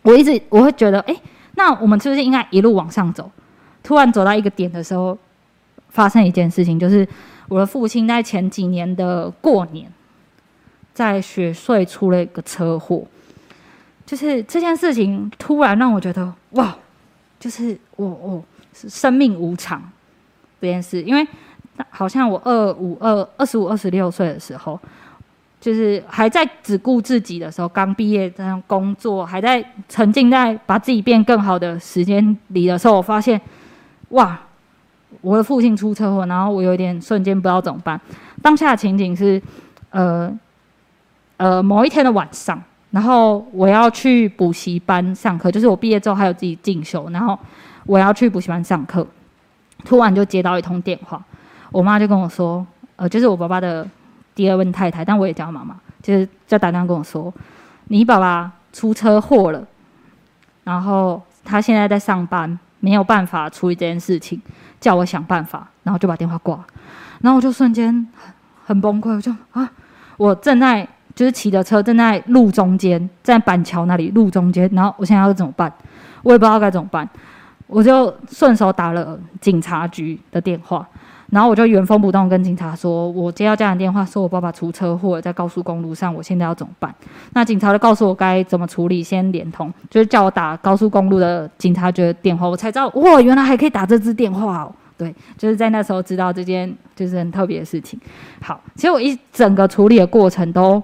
[0.01, 1.14] 我一直我会觉得，哎，
[1.57, 3.31] 那我们是不是应该一路往上走？
[3.82, 5.16] 突然走到一个点的时候，
[5.88, 7.06] 发生一件事情，就是
[7.48, 9.90] 我的父亲在前几年的过年，
[10.92, 13.02] 在雪隧出了一个车祸。
[14.04, 16.76] 就是这件事情突然让我觉得，哇，
[17.40, 19.82] 就是我我生命无常
[20.60, 21.26] 这件事，因为
[21.90, 24.78] 好像我二五二二十五二十六岁的时候，
[25.60, 33.40] 就是还在只顾自己的时候，刚毕业这样工作，还在沉浸在把自己变更好的时间里的时候，我发现。
[34.11, 34.38] 哇！
[35.23, 37.99] 我的父亲出车祸，然后我有点瞬间不知道怎么办。
[38.42, 39.40] 当下的情景是，
[39.88, 40.31] 呃
[41.38, 47.38] 呃，某一天的晚上，然后我要去补习班上课，就是我毕业之后还有自己进修，然后
[47.87, 49.07] 我要去补习班上课。
[49.83, 51.25] 突然就接到一通电话，
[51.73, 52.66] 我妈就跟我说，
[52.97, 53.88] 呃，就是我爸爸的
[54.35, 57.33] 第二任太太，但我也叫妈妈，就是在打电话跟我说，
[57.87, 59.66] 你爸爸出车祸了，
[60.64, 62.59] 然后他现在在上班。
[62.80, 64.40] 没有办法处理这件事情，
[64.80, 66.64] 叫我想办法，然后就把电话挂，
[67.20, 68.06] 然后我就瞬间
[68.64, 69.70] 很崩溃，我就啊，
[70.16, 75.72] 我正在就是骑着车正在路中间，在板桥那里路中间，然后我现在要怎么办？
[76.22, 77.08] 我也不知道该怎么办，
[77.66, 80.86] 我就顺手打了警察局的电话。
[81.30, 86.94] 然后我就原封不动跟警察说，我接到家人电话，说我爸爸出车祸在高速公路上，我现在要怎么办？
[87.34, 94.72] 那警察就告诉我该怎么处理，先连通，就是叫我打高速公路的警察局的电话，我才知道哇，原来还可以打这支电话哦。
[94.96, 98.00] 对，就是在那时候知道这件就是很特别的事情。
[98.40, 100.82] 好，其实我一整个处理的过程都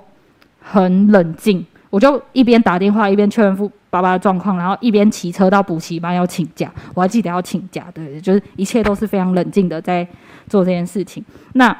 [0.60, 1.64] 很冷静。
[1.90, 6.68] 我就一边打电话一边确认父爸爸的状况，然后一边骑车到补习班要请假。
[6.94, 10.04] 我还记得要请假，对，就是一切都是非常冷静的在
[10.48, 11.24] 做这件事情。
[11.52, 11.76] 那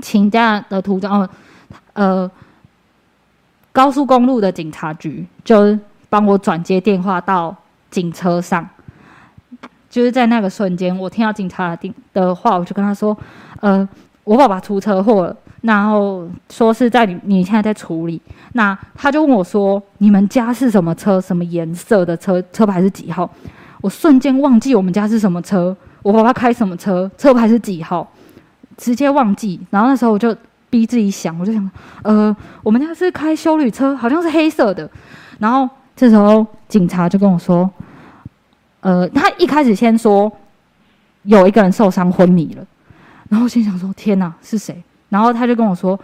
[0.00, 1.28] 请假的途中，
[1.92, 2.30] 呃，
[3.72, 7.54] 高速公路的警察局就帮我转接电话到
[7.90, 8.66] 警车上。
[9.90, 13.14] 就是在那个瞬间，我听到警察的的话，我就跟他说
[13.60, 13.86] ：“呃，
[14.24, 15.36] 我爸爸出车祸了。”
[15.68, 18.18] 然后说是在你你现在在处理，
[18.54, 21.20] 那他就问我说：“你们家是什么车？
[21.20, 22.42] 什么颜色的车？
[22.50, 23.30] 车牌是几号？”
[23.82, 28.10] 我瞬间忘记我们家是什么车，我爸爸开什么车，车牌是几号，
[28.78, 29.60] 直接忘记。
[29.68, 30.34] 然后那时候我就
[30.70, 31.70] 逼自己想，我就想，
[32.02, 34.90] 呃，我们家是开修旅车，好像是黑色的。
[35.38, 37.70] 然后这时候警察就跟我说，
[38.80, 40.32] 呃，他一开始先说
[41.24, 42.66] 有一个人受伤昏迷了，
[43.28, 44.82] 然后我心想说，天哪，是谁？
[45.08, 45.98] 然后他就跟我说。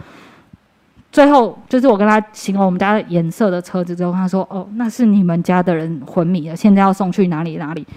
[1.11, 7.87] 最后就是我跟他形容我们家的颜色的车子之后，他说：“哦，那是你们家的人昏迷了，现在要送去哪里哪里？”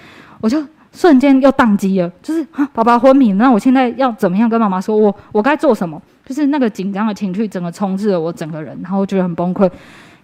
[0.41, 4.97] 我就瞬间又宕机了，就是啊，爸爸昏迷，那我现在要怎么样跟妈妈说？
[4.97, 6.01] 我我该做什么？
[6.25, 9.69] 就是那个紧张的情绪整个充斥了我整个人，然后我觉得很崩溃。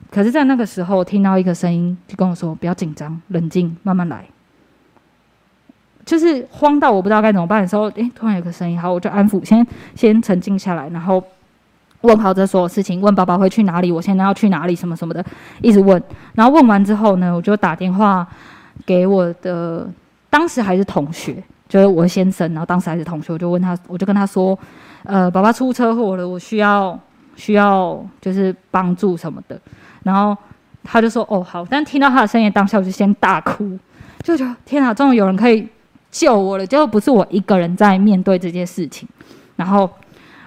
[0.08, 4.24] 可是，在那个时候，听到一个声音就跟我说：“不要紧张，冷静，慢慢来。”
[6.04, 11.22] 就是慌到我不知道该怎么办的时候，诶，突然有个声音，好，我就安抚，先先沉静下来，然后。
[12.04, 15.24] 问好这所有事情，问爸爸会去哪里，我现在要去哪里，什么什么的，
[15.62, 16.02] 一直问。
[16.34, 18.26] 然后问完之后呢，我就打电话
[18.84, 19.90] 给我的
[20.28, 22.46] 当时还是同学，就是我先生。
[22.52, 24.58] 然后当时还是同学，我就问他，我就跟他说，
[25.04, 27.00] 呃，爸爸出车祸了，我需要
[27.36, 29.58] 需要就是帮助什么的。
[30.02, 30.36] 然后
[30.82, 31.64] 他就说，哦，好。
[31.70, 33.78] 但听到他的声音，当下我就先大哭，
[34.22, 35.66] 就觉得天哪，终于有人可以
[36.14, 39.08] 救我了，就不是我一个人在面对这件事情。
[39.56, 39.90] 然后。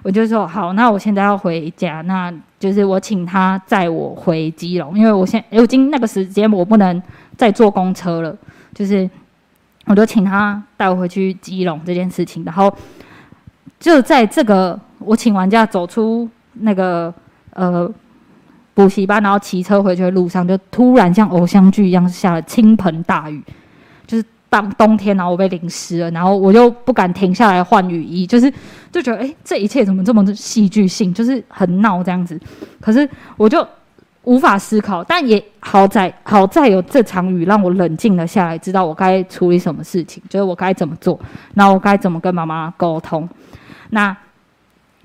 [0.04, 7.02] 我就说好，那我现在要回家，那就是我请他载我回基隆，因为我现在已经那个时间我不能
[7.36, 8.34] 再坐公车了，
[8.74, 9.10] 就是
[9.86, 12.74] 我就请他带我回去基隆这件事情，然后
[13.82, 17.14] 就在这个我请完假走出那个
[17.50, 17.92] 呃
[18.74, 23.44] 补习班，然后骑车回去的路上，就突然像偶像剧一样下了倾盆大雨，
[24.06, 24.24] 就是。
[24.50, 28.52] 当冬天，然后我被淋湿了，然后我就不敢停下来换雨衣，就是
[28.92, 32.40] 就觉得，哎，这一切怎么这么戏剧性，就是很闹这样子。
[32.80, 33.68] 可是我就
[34.24, 41.20] 无法思考，但也好在好在有这场雨让我冷静了下来，知道我该处理什么事情，就是我该怎么做，
[41.54, 43.28] 然后我该怎么跟妈妈沟通。
[43.90, 44.16] 那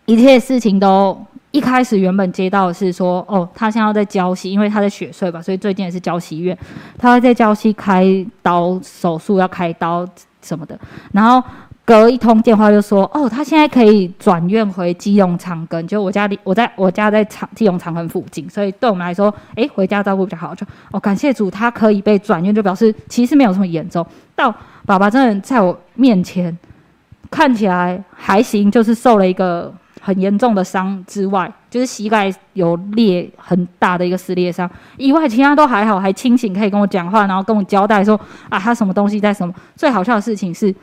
[0.07, 1.27] 一切事情都。
[1.53, 6.57] 一开始原本接到的是说，哦，他现在要在礁溪，因为他在雪隧吧，所以最近也是礁溪医院，
[6.99, 8.05] 他会在礁溪开
[8.43, 10.07] 刀手术，要开刀
[10.41, 10.79] 什么的。
[11.13, 11.47] 然后
[11.85, 20.55] 隔一通电话就说，哦，他现在可以转院回基隆长庚，就我家里，我在我家在长基隆长庚附近，所以对我们来说，诶，回家照顾比较好。
[20.55, 24.07] 就哦，感谢主，他可以被转院，就表示其实没有这么严重。
[24.35, 24.53] 到
[24.87, 26.57] 爸爸真的在我面前
[27.31, 29.71] 看起来还行，就是受了一个。
[30.05, 39.55] 很严重的伤之外，就是膝盖有裂很大的一个撕裂伤，以外其他都还好，还清醒，可以跟我讲话，然后跟我交代说啊，他什么东西在什么。
[39.77, 40.75] 最好笑的事情是，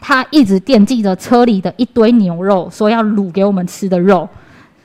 [0.00, 4.28] 他一直惦记着车里的一堆牛肉，说要卤给我们吃的肉，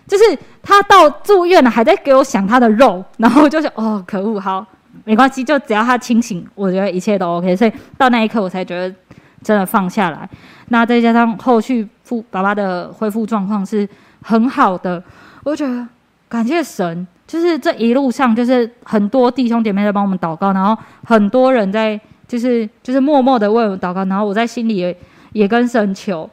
[0.06, 0.24] 就是
[0.62, 4.64] 他到住院了还在给我想他的肉，然后就想哦，可恶，好，
[5.06, 7.56] 没关系，就只要他清醒，我觉得一切都 OK。
[7.56, 8.96] 所以到那一刻，我才觉得
[9.42, 10.30] 真的放下来。
[10.68, 11.90] 那再加上后续。
[12.04, 13.88] 父爸爸的恢复状况是
[14.22, 15.02] 很好的，
[15.44, 15.88] 我觉得
[16.28, 24.96] 感谢神，就是这一路上就是很多弟兄姐妹在帮我们祷告，然后很多人在就是就是默默的为我们祷告，然后我在心里也
[25.32, 26.30] 也跟神求。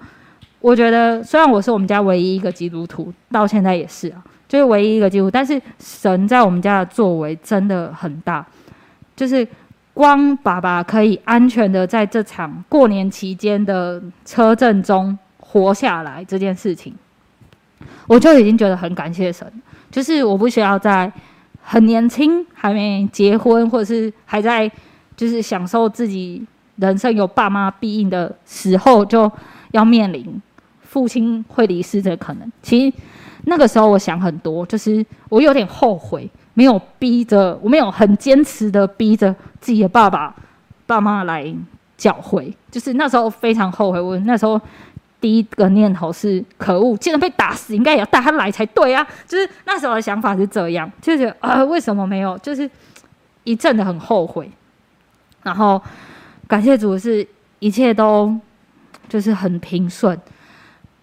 [0.60, 8.44] 我觉得虽然我是我们家唯一一个基督徒，到现在也是啊，就是唯一一个基督徒，但是神在我们家的作为真的很大，
[9.16, 9.46] 就是
[9.94, 15.18] 光爸爸可以安全的在这场过年期间的车震中。
[15.52, 16.94] 活下来这件事情，
[18.06, 19.50] 我就已经觉得很感谢神。
[19.90, 21.12] 就是我不需要在
[21.60, 24.70] 很年轻还没结婚，或者是还在
[25.16, 29.28] 就是享受自己人生有爸妈庇荫的时候，就
[29.72, 30.40] 要面临
[30.82, 32.52] 父亲会离世这个可能。
[32.62, 32.96] 其实
[33.46, 40.32] 那个时候我想很多，就是我有点后悔，没有逼着，我没有很坚持的逼着自己的爸爸、
[40.86, 41.52] 爸妈来
[41.96, 42.56] 教会。
[42.70, 44.60] 就是那时候非常后悔，我那时候。
[45.20, 49.06] 第一个念头是可恶，竟然被打死，应该也要带他来才对啊！
[49.26, 52.38] 就是那时候的想法是这样，就觉得啊、呃，为什么没有？
[52.38, 52.68] 就是
[53.44, 54.50] 一阵的很后悔。
[55.42, 55.80] 然后
[56.46, 57.26] 感谢主，是
[57.58, 58.34] 一切都
[59.08, 60.18] 就是很平顺。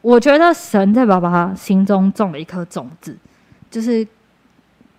[0.02, 3.18] 我觉得神在爸爸心中种了一颗种子，
[3.70, 4.08] 就是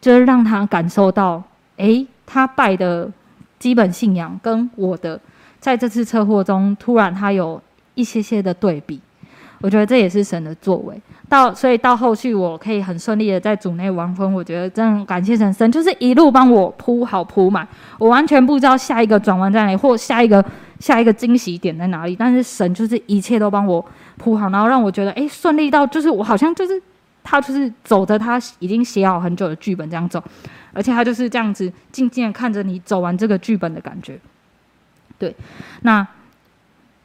[0.01, 1.43] 就是让他感受到，
[1.77, 3.11] 诶，他拜的
[3.59, 5.21] 基本信仰跟我的
[5.59, 7.61] 在这次车祸中，突然他有
[7.95, 9.01] 一些些的对比。
[9.61, 17.67] 我觉得这也是神的作为，到所以到后续我可以很顺利的在组内完婚，我觉得真的感谢神，神就是一路帮我铺好铺满，
[17.99, 20.45] 我完全不知道下一个转弯在哪里，或下一个
[20.79, 23.85] 下一个惊喜点在哪里，但是神就是一切都帮我
[24.17, 26.81] 铺好，然后让我觉得诶顺利到就是我好像就是
[27.25, 30.23] 他就是走着他已经写好很久的剧本这样走，
[30.73, 34.19] 而且他就是这样子静静的看着你走完这个剧本的感觉，
[35.19, 35.35] 对，
[35.83, 36.07] 那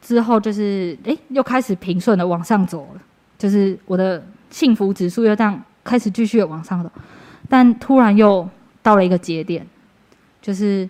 [0.04, 3.00] 之后就是哎，又开始平顺的往上走了，
[3.38, 6.92] 就是我的幸福指数又这样开始继续往上走，
[7.48, 8.46] 但突然又
[8.82, 9.66] 到了一个节点，
[10.42, 10.86] 就是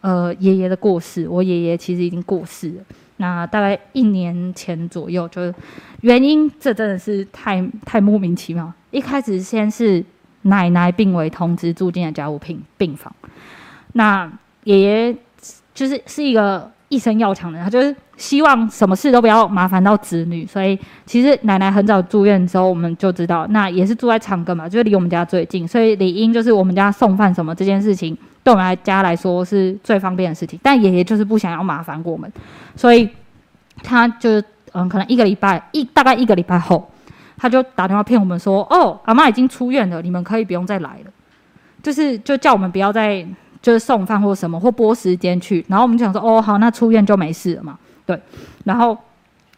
[0.00, 2.82] 呃爷爷的过世，我爷爷其实已经过世了。
[3.18, 5.54] 那大概一年前左右，就是
[6.00, 8.72] 原因，这真的是太太莫名其妙。
[8.90, 10.04] 一开始先是
[10.42, 13.14] 奶奶病危通知住进了家务病病房，
[13.92, 14.30] 那
[14.64, 15.16] 爷爷
[15.74, 28.14] 就是是一个一生要强的人，他就是希望什么事都不要麻烦到子女，所以其实奶奶很早住院的时候，我们就知道，那也是住在长庚嘛，就是离我们家最近，所以理应就是我们家送饭什么这件事情。
[28.44, 32.30] 对我们家来说是最方便的事情，但爷爷就是不想要麻烦我们，
[32.74, 33.08] 所以
[33.82, 36.90] 他就嗯，可能一个礼拜一大概一个礼拜后，
[37.36, 41.10] 他就打电话骗我们说：“哦，阿妈已经出院了，你们可以不用再来了。”
[41.82, 43.24] 就是就叫我们不要再
[43.62, 45.64] 就是送饭或什么或拨时间去。
[45.68, 47.78] 然后我们就想说：“哦，好，那出院就没事了嘛。”
[48.08, 48.18] 对。
[48.64, 48.96] 然后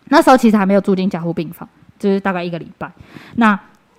[0.08, 2.90] 那时候其实还没有住进加护病房，就是大概一个礼拜。
[3.36, 3.56] 那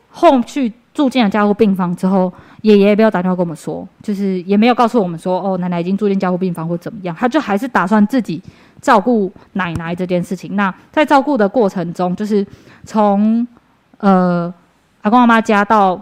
[0.09, 2.31] 后续住进了加护病房之后。
[2.61, 8.39] 爷爷也没有打电话跟我们说，就是也没有告诉我们说，哦，奶奶已经住进加护病房或怎么样，他就还是打算自己
[8.79, 10.55] 照顾奶奶这件事情。
[10.55, 12.45] 那在照顾的过程中，就是
[12.85, 13.47] 从
[13.97, 14.53] 呃
[15.01, 15.99] 阿公阿妈家到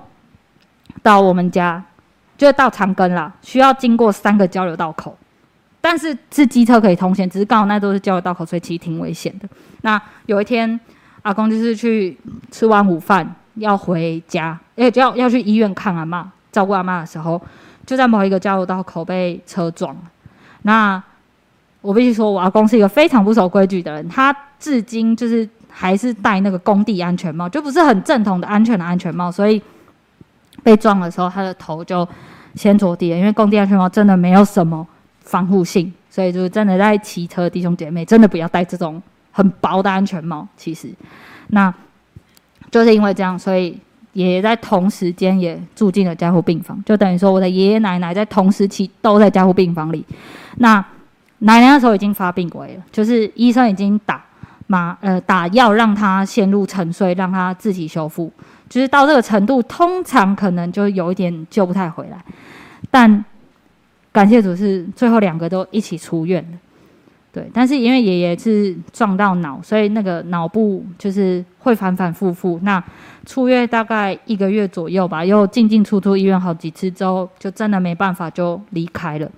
[1.01, 1.81] 到我们家，
[2.37, 5.17] 就是到长庚啦，需要经过三个交流道口，
[5.81, 9.47] 但是是机车可以通行，只是刚好那都是交流道口，所以其实挺危险的。
[9.81, 10.79] 那有一天，
[11.21, 12.17] 阿公就是去
[12.51, 16.31] 吃完午饭要回家，哎，就要要去医院看阿妈。
[16.51, 17.39] 照顾阿妈的时候，
[17.85, 19.95] 就在某一个交流道口被车撞。
[20.63, 21.01] 那
[21.79, 29.31] 我必须说，我阿公是一个非常不守规矩的人，他至今就是还是戴那个工地安全帽，就不是很正统的安全的安全帽。
[29.31, 29.61] 所以
[30.63, 32.05] 被撞的时候，他的头就
[32.55, 34.85] 先着地了，因为工地安全帽真的没有什么
[35.29, 40.47] 防护性，所以就是真的在骑车弟兄姐妹真的不要戴这种很薄的安全帽。
[40.57, 40.89] 其实，
[41.49, 41.73] 那
[42.71, 43.79] 就是因为这样，所以。
[44.13, 50.03] 爷爷在同时间也住进了加护病房，就等于说我的爷爷奶奶在同时期都在加护病房里。
[50.57, 50.83] 那
[51.37, 54.25] 奶奶那时候已经发病危了，就是医生已经打
[54.65, 58.33] 麻呃打药让他陷入沉睡，让他自己修复，
[58.67, 62.17] 就是到这个程度，通常可能就有一点救不太回来。
[62.89, 63.23] 但
[64.11, 66.57] 感谢主是最后两个都一起出院了。
[67.31, 72.59] 对，但是因为爷爷是撞到脑，所以那个脑部就是会反反复复。
[72.63, 72.83] 那
[73.23, 79.29] 出院大概一个月左右吧，又进进出出医院好几次之后，就真的没办法就离开了。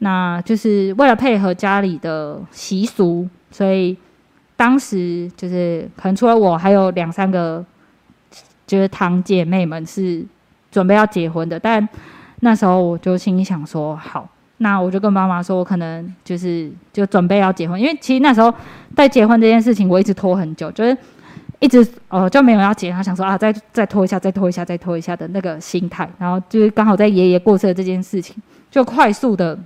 [0.00, 3.96] 那就是为了配合家里的习俗，所以
[4.54, 7.64] 当时就是可能除了我，还有两三个
[8.66, 10.22] 就是堂姐妹们是
[10.70, 11.88] 准备要结婚的，但
[12.44, 14.28] 那时候我就心里想说好。
[14.58, 18.54] 那我就跟妈妈说，我可能就是就准备要结婚，因为其实那时候
[18.94, 20.96] 在结婚这件事情，我一直拖很久，就是
[21.58, 28.36] 一直呃就没有要结，他想说啊，再再拖一下，再拖一下，再拖一下的那个心态，然后就是刚好在爷爷过世的这件事情，
[28.70, 29.58] 就快速的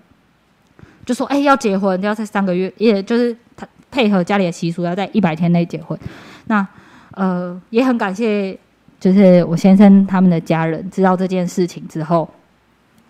[1.04, 5.98] 就说，哎、要结婚，要在三个月，也就是他配合家里的习俗，要在一百天内结婚。
[6.46, 6.66] 那
[7.12, 8.58] 呃也很感谢，
[8.98, 12.26] 就是我先生他们的家人知道这件事情之后，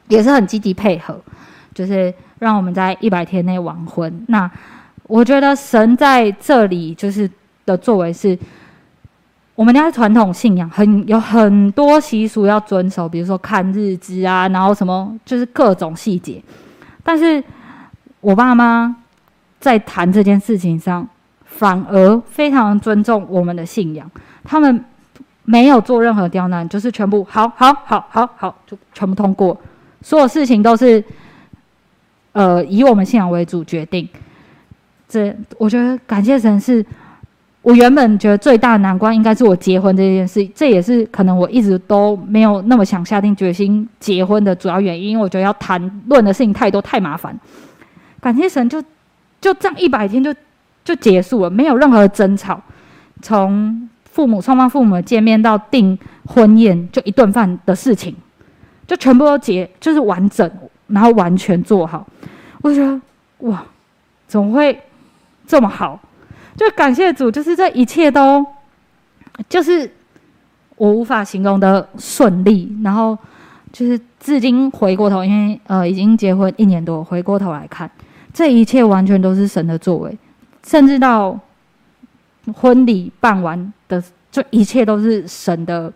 [0.09, 1.19] 也是很积极配合。
[1.75, 4.25] 就是让我们在一百天内完婚。
[4.29, 4.51] 那
[5.03, 7.31] 我觉得神在这里就是
[7.66, 8.38] 的作为是，
[9.55, 16.42] 我们家传统信仰很有很多习俗要遵守，比如说看日子啊，然后什么就是各种细节。
[17.03, 17.45] 但是
[18.23, 18.97] 我爸妈
[19.61, 21.07] 在谈这件事情上，
[21.45, 24.11] 反而非常尊重我们的信仰，
[24.42, 24.83] 他们
[25.45, 29.57] 没有做任何刁难，就是全部好好好好好就全部通过，
[30.07, 31.03] 所有事情都是。
[32.38, 34.07] 呃，以我们信仰为主决定，
[35.09, 36.85] 这我觉得感谢神是，
[37.62, 47.35] 我原本觉得最大的难关应该是我结婚这件事，这也是可能我一直都没有那么想下定决心结婚的主要原因，因为我觉得要谈论的事情太多太麻烦。
[48.21, 48.83] 感谢神就
[49.40, 50.35] 就这样一百天就
[50.85, 52.63] 就结束了，没有任何争吵，
[53.23, 58.15] 从父母双方父母见面到订婚宴，就一顿饭的事情，
[58.87, 60.51] 就全部都结，就是完整。
[60.89, 62.07] 然后完全做好，
[62.63, 63.01] 我觉得
[63.39, 63.61] 哇，
[64.29, 64.81] 怎么会
[65.45, 65.99] 这么好？
[66.57, 68.47] 就感谢主，就是这一切都
[69.49, 69.91] 就是
[70.77, 72.73] 我无法形容的顺利。
[72.85, 73.19] 然后
[73.73, 77.91] 就是至今回过头，因为呃已经结婚一年多，回过头来看，
[78.33, 80.17] 这一切完全都是神的作为，
[80.65, 81.37] 甚至到
[82.55, 85.93] 婚礼办完的，就一切都是神的、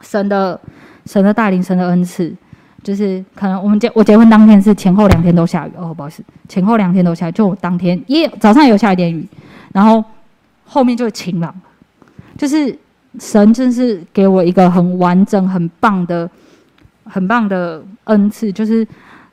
[0.00, 0.60] 神的、
[1.06, 2.34] 神的带领，神的恩赐。
[2.82, 9.26] 就是可能我们结我结婚当天是前后两天都下雨哦，不好意思，前后两天都下雨，就我当天也早上有下一点雨，
[9.72, 10.04] 然后
[10.64, 11.52] 后面就晴朗，
[12.38, 12.78] 就是
[13.18, 16.30] 神真是给我一个很完整、很棒的、
[17.06, 18.86] 很棒的恩赐，就是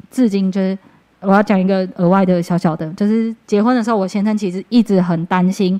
[0.09, 0.76] 至今就是
[1.19, 5.80] 我要讲一个额外的小小的，就是结婚的时候，我先生其实一直很担心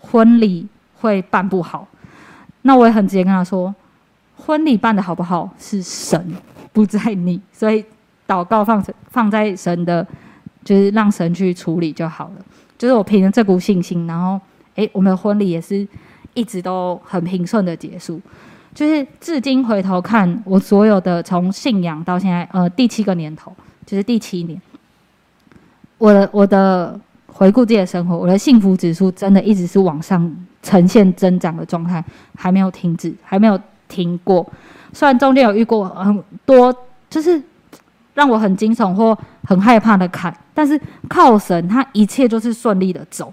[0.00, 0.66] 婚礼
[0.96, 1.86] 会办不好，
[2.62, 3.72] 那我也很直接跟他说。
[4.40, 6.32] 婚礼办得好不好是神，
[6.72, 7.84] 不在你，所以
[8.26, 10.06] 祷告放放在神的，
[10.64, 12.44] 就是让神去处理就好了。
[12.78, 14.40] 就是我凭着这股信心，然后
[14.76, 15.86] 诶，我们的婚礼也是
[16.34, 18.20] 一直都很平顺的结束。
[18.72, 23.52] 就是至今回头看，我所有的从信仰到现在，呃，第七个年头，
[23.84, 24.60] 就是第七年，
[25.98, 30.32] 我的我的回顾自己的生活，我的幸福指数真的一直是往上
[30.62, 32.04] 呈现增长的状态，
[32.36, 33.60] 还没有停止，还没有。
[33.88, 34.46] 听过，
[34.92, 36.74] 虽然中间有遇过很多，
[37.10, 37.42] 就是
[38.14, 43.32] 让我很惊悚或很害怕的坎，但是靠神，他一切都是顺利的走。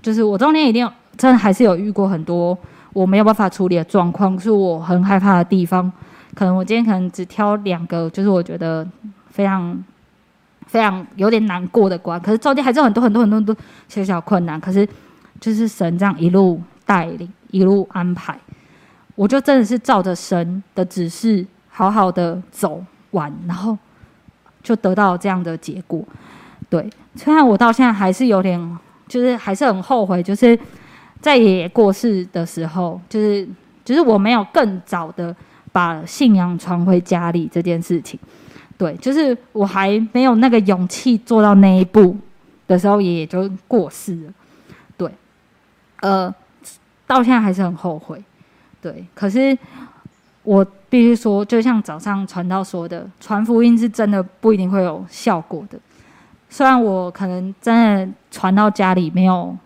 [0.00, 2.58] 就是我中间一定真的还是有遇过很多
[2.92, 5.90] 我没有办法处理的状况，是我很害怕的地方。
[6.34, 8.86] 可能我今天可能只挑两个，就是我觉得
[9.28, 9.84] 非常
[10.66, 12.18] 非常有点难过的关。
[12.20, 14.88] 可是中间还是有很多很多很多很多小小困难，可是
[15.38, 18.38] 就是神这样一路带领，一路安排。
[19.14, 23.76] 我就真的是照着神的指示，好好的走完，然后
[24.62, 26.02] 就得到这样的结果。
[26.68, 30.58] 对，虽然我到现在还是有点，就是还是很后悔，就是
[31.20, 33.46] 在爷爷过世的时候，就是
[33.84, 35.34] 就是我没有更早的
[35.72, 38.18] 把信仰传回家里这件事情。
[38.78, 42.16] 对，就是我还没有那个勇气做到那一步
[42.66, 44.32] 的时候，爷爷就过世了。
[44.96, 45.10] 对，
[46.00, 46.34] 呃，
[47.06, 48.20] 到现在还是很后悔。
[48.82, 49.56] 对，可是
[50.42, 55.78] 我必须说，就像早上传道说的，传福音是真的不一定会有效果的。
[56.50, 59.56] 虽然我可能真的传到家里没有，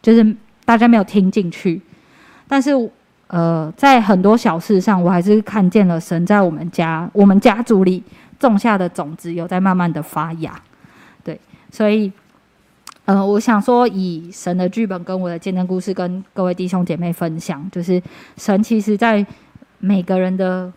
[0.00, 1.80] 就是大家没有听进去，
[2.48, 2.70] 但是
[3.26, 8.02] 呃，在很多小事上，我还是看见了神在我们家、我们家族里
[8.40, 10.58] 种下的种子有在慢慢的发芽。
[11.22, 11.38] 对，
[11.70, 12.10] 所以。
[13.06, 18.02] 嗯、呃，我想说，以神的剧本跟我的见证故事，跟各位弟兄姐妹分享，就是
[18.36, 19.24] 神其实在
[19.78, 20.72] 每个人的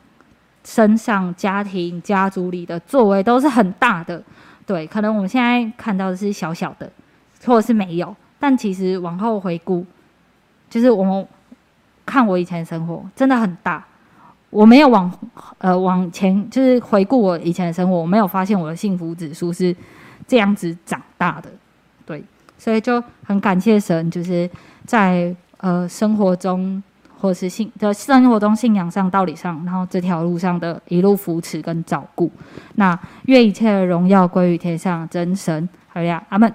[0.63, 4.21] 身上、家庭、家族里的作为都是很大的。
[4.67, 6.91] 对，可能我们现在看到的是小小的，
[7.45, 9.84] 或者是没有，但其实往后回顾，
[10.69, 11.27] 就是我们
[12.05, 13.84] 看我以前的生活真的很大。
[14.51, 15.11] 我没有往
[15.57, 19.75] 呃往前，就是回顾我以前的生活，我没有发现我的幸福指数是
[20.27, 21.49] 这样子长大的。
[22.60, 24.47] 所以就很感谢神，就是
[24.86, 26.84] 在呃生活中
[27.18, 32.30] 或是信的生活中、信仰上、道理上，然后这条路上的一路扶持跟照顾。
[32.76, 36.53] 那愿一切的荣耀归于天上真神，好呀，阿门。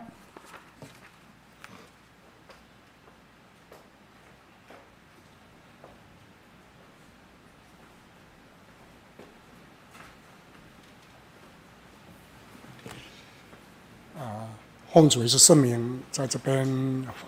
[14.94, 16.64] 奉主耶稣圣名，在这边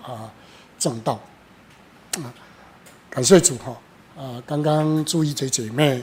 [0.01, 0.33] 啊
[0.79, 1.19] 正道
[2.23, 2.33] 啊，
[3.11, 3.77] 感谢主哈
[4.17, 4.41] 啊！
[4.47, 6.01] 刚刚注意这姐妹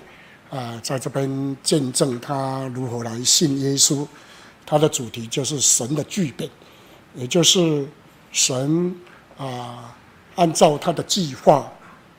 [0.49, 4.05] 啊，在这边见证她如何来信耶稣，
[4.65, 6.49] 她的主题就是神的剧本，
[7.15, 7.87] 也就是
[8.33, 8.93] 神
[9.37, 9.95] 啊
[10.35, 11.71] 按照他的计划，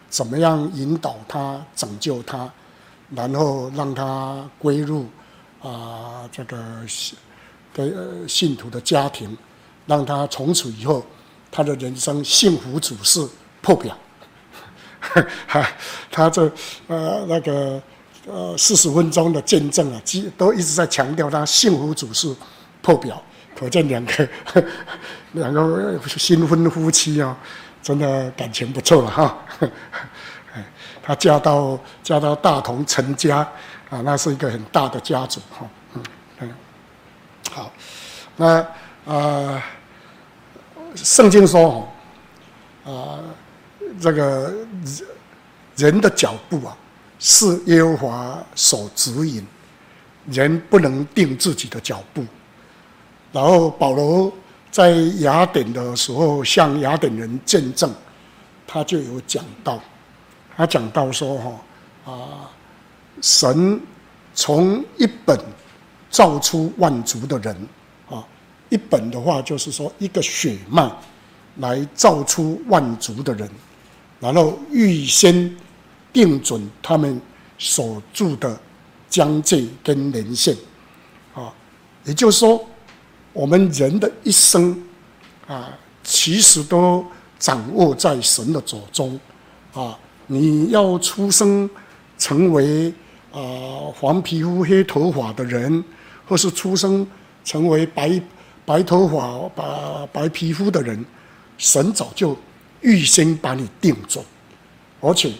[0.08, 2.50] 怎么样引导他、拯救他，
[3.10, 5.04] 然后让他归入
[5.60, 6.56] 啊这个。
[7.74, 7.92] 给
[8.28, 9.36] 信徒的家庭，
[9.86, 11.04] 让他从此以后，
[11.50, 13.28] 他的人生幸福指数
[13.60, 13.98] 破表。
[15.46, 15.68] 哈，
[16.10, 16.50] 他这
[16.86, 17.82] 呃那个
[18.26, 22.34] 呃四十分钟的见证啊，几都一直在强调他幸福指数
[22.80, 23.22] 破表，
[23.54, 24.28] 可见两个
[25.32, 27.36] 两个新婚夫妻啊，
[27.82, 29.38] 真的感情不错了哈。
[31.02, 33.38] 他嫁到嫁到大同陈家
[33.90, 35.68] 啊，那是一个很大的家族哈。
[38.36, 38.66] 那
[39.04, 39.62] 呃，
[40.96, 41.88] 圣经说，
[42.84, 43.24] 啊、呃，
[44.00, 44.52] 这个
[45.76, 46.76] 人的脚步啊，
[47.18, 49.46] 是耶和华所指引，
[50.26, 52.24] 人不能定自己的脚步。
[53.32, 54.32] 然后保罗
[54.70, 57.92] 在雅典的时候向雅典人见证，
[58.66, 59.80] 他就有讲到，
[60.56, 62.50] 他讲到说哈啊、
[63.20, 63.80] 神
[64.34, 65.38] 从一本。
[66.10, 67.68] 造出万族的人，
[68.74, 70.90] 一本的话就是说一个血脉
[71.58, 73.48] 来造出万族的人，
[74.18, 75.56] 然后预先
[76.12, 77.20] 定准他们
[77.56, 78.60] 所住的
[79.08, 80.56] 疆界跟连线，
[81.34, 81.54] 啊，
[82.02, 82.66] 也就是说，
[83.32, 84.82] 我们人的一生
[85.46, 85.70] 啊，
[86.02, 87.06] 其实都
[87.38, 89.20] 掌握在神的手中，
[89.72, 89.96] 啊，
[90.26, 91.70] 你要出生
[92.18, 92.92] 成为
[93.30, 95.84] 啊黄皮肤黑头发的人，
[96.26, 97.06] 或是出生
[97.44, 98.20] 成为白
[98.64, 101.04] 白头发白白皮肤的人，
[101.58, 102.36] 神早就
[102.80, 104.24] 预先把你定准，
[105.00, 105.32] 而且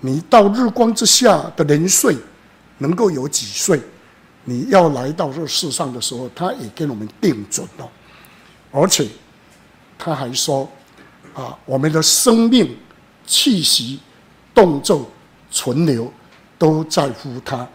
[0.00, 2.16] 你到日光之下的年岁。
[2.78, 3.80] 能够有几岁？
[4.42, 7.88] 你要来到这世上的时候，他也给我们定准了，
[8.72, 9.06] 而且
[9.96, 10.68] 他还说
[11.34, 12.76] ：“啊，我们的生命、
[13.24, 14.00] 气息、
[14.52, 15.08] 动作、
[15.52, 16.12] 存留，
[16.58, 17.66] 都在乎他。”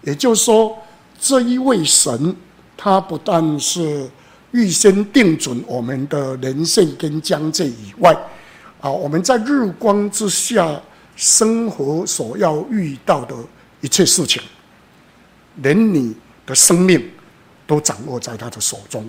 [0.00, 0.76] 也就是说，
[1.20, 2.34] 这一位神，
[2.78, 4.10] 他不但是
[4.56, 8.16] 预先定准我们的人性跟疆界以外，
[8.80, 10.80] 啊，我们在日光之下
[11.14, 13.36] 生活所要遇到的。
[13.82, 14.42] 一切事情，
[15.56, 17.10] 连你的生命
[17.66, 19.08] 都掌握在他的手中。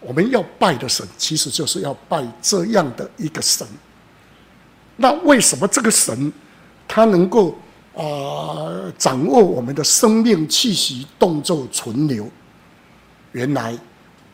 [0.00, 3.64] 我们要拜的神，其实就是要拜这样的一个神。
[4.96, 6.32] 那为什么这个神
[6.88, 7.56] 他能够
[7.94, 12.26] 啊、掌握我们的生命气息、动作、存留？
[13.32, 13.78] 原来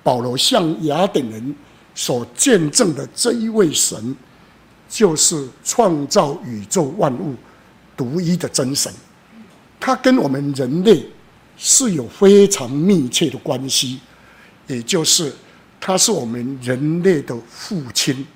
[0.05, 1.55] 保罗向雅典人
[1.97, 4.15] 所见证的这一位神，
[4.89, 7.35] 就是创造宇宙万物
[7.97, 8.93] 独一的真神。
[9.81, 11.05] 他跟我们人类
[11.57, 13.99] 是有非常密切的关系，
[14.67, 15.33] 也就是
[15.81, 18.27] 他是我们人类的父亲，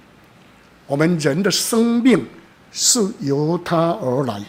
[0.87, 2.25] 我们人的生命
[2.73, 4.43] 是由他而来。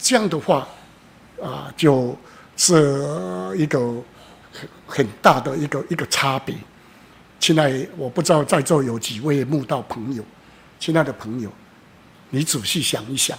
[0.00, 0.66] 这样的话，
[1.42, 2.16] 啊，就
[2.56, 3.94] 是一个
[4.86, 6.54] 很大的一个一个差别。
[7.40, 10.24] 亲爱，我不知道在座有几位慕道朋友，
[10.80, 11.52] 亲爱的朋友，
[12.30, 13.38] 你仔细想一想。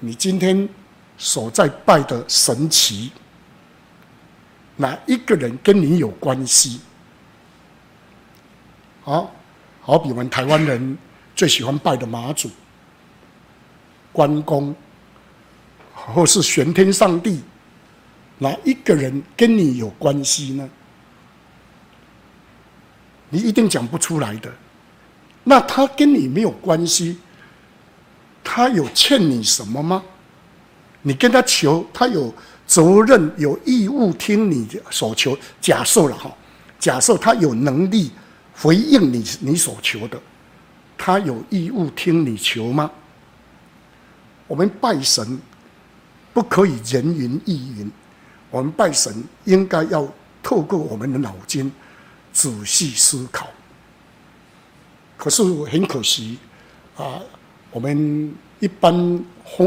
[0.00, 0.68] 你今天
[1.16, 3.10] 所在拜的神祇，
[4.76, 6.80] 哪一个人跟你有关系？
[9.04, 9.24] 啊，
[9.80, 10.98] 好比我们台湾人
[11.36, 12.50] 最喜欢拜的妈祖、
[14.12, 14.74] 关公，
[15.94, 17.40] 或是玄天上帝，
[18.38, 20.68] 哪一个人跟你有关系呢？
[23.30, 24.52] 你一定讲不出来的。
[25.44, 27.18] 那他跟你没有关系。
[28.42, 30.02] 他有欠你什么吗？
[31.02, 32.32] 你跟他求，他有
[32.66, 35.36] 责任、有义务听你所求。
[35.60, 36.30] 假设了哈，
[36.78, 38.10] 假设他有能力
[38.54, 40.20] 回应你你所求的，
[40.98, 42.90] 他有义务听你求吗？
[44.46, 45.38] 我们拜神
[46.34, 47.90] 不可以人云亦云，
[48.54, 49.12] 我们拜神
[49.46, 50.06] 应该要
[50.40, 51.72] 透过我们的脑筋
[52.32, 53.48] 仔细思考。
[55.16, 56.38] 可是很可惜
[56.96, 57.20] 啊。
[57.72, 58.94] 我们一般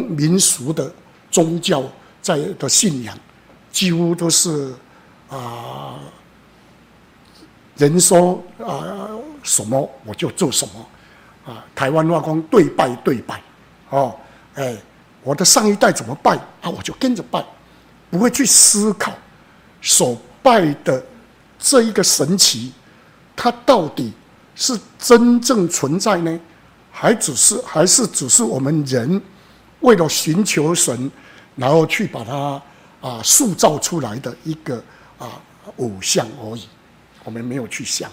[0.08, 0.90] 民俗的
[1.30, 1.84] 宗教
[2.22, 3.14] 在的信仰，
[3.70, 4.74] 几乎都是
[5.30, 6.00] 啊，
[7.76, 9.10] 人说啊
[9.44, 11.66] 什么我就做什么啊。
[11.76, 13.42] 台湾话讲对拜对拜
[13.90, 14.16] 哦，
[14.56, 14.78] 哎，
[15.22, 17.46] 我的上一代怎么拜啊，我就跟着拜，
[18.10, 19.12] 不会去思考
[19.82, 21.04] 所拜的
[21.60, 22.72] 这一个神奇，
[23.36, 24.14] 它到底
[24.56, 26.40] 是真正存在呢？
[26.92, 29.22] 还只是还是只是我们人
[29.82, 31.12] 为了寻求神，
[31.56, 32.60] 然后去把它
[33.02, 34.84] 啊塑造出来的一个
[35.20, 35.40] 啊
[35.76, 36.64] 偶像而已，
[37.24, 38.10] 我们没有去想。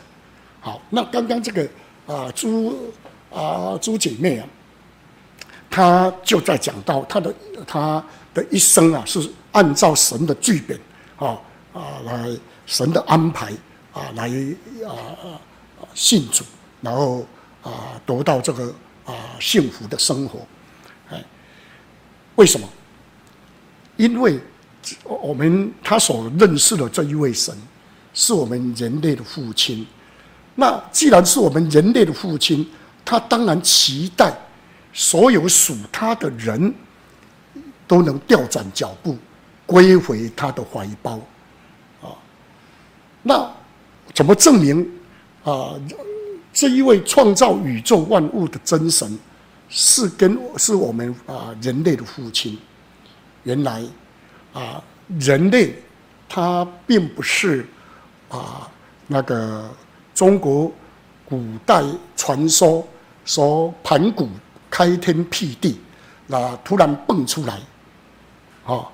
[0.60, 1.66] 好，那刚刚这个
[2.06, 2.92] 啊朱
[3.32, 4.46] 啊朱姐妹啊，
[5.70, 7.34] 她就在讲到她的
[7.66, 9.18] 她的一生啊，是
[9.54, 10.78] 按照神的剧本
[11.16, 11.40] 啊
[11.72, 12.28] 啊来
[12.66, 13.50] 神的安排
[13.92, 14.28] 啊来
[14.86, 15.40] 啊
[15.94, 16.44] 信主，
[16.82, 17.26] 然后。
[17.64, 18.66] 啊，得到这个
[19.06, 20.46] 啊幸福的生活，
[21.08, 21.24] 哎，
[22.34, 22.68] 为什么？
[23.96, 24.38] 因为
[25.02, 27.56] 我们他所认识的这一位神，
[28.12, 29.86] 是我们人类的父亲。
[30.56, 32.70] 那既然是我们人类的父亲，
[33.02, 34.30] 他当然期待
[34.92, 36.74] 所有属他的人
[37.88, 39.16] 都能调转脚步，
[39.66, 41.12] 归回他的怀抱。
[42.02, 42.16] 啊，
[43.22, 43.50] 那
[44.12, 44.88] 怎么证明
[45.44, 45.74] 啊？
[46.52, 49.18] 这一位创造宇宙万物的真神，
[49.68, 52.56] 是跟是我们啊人类的父亲。
[53.42, 53.84] 原来
[54.52, 54.80] 啊，
[55.18, 55.74] 人类
[56.28, 57.66] 他并不是
[58.28, 58.70] 啊
[59.08, 59.68] 那个
[60.14, 60.70] 中国
[61.24, 61.82] 古代
[62.16, 62.86] 传说
[63.24, 64.28] 说盘古
[64.70, 65.80] 开天辟地，
[66.28, 67.58] 那突然蹦出来，
[68.64, 68.86] 啊，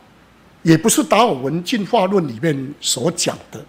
[0.63, 3.65] 也不是达尔文进化论里面所讲的，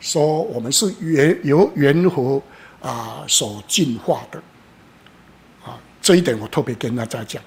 [0.00, 2.42] 说我们是缘由猿猴。
[2.82, 4.42] 啊，所进化的，
[5.64, 7.40] 啊，这一点我特别跟大家讲，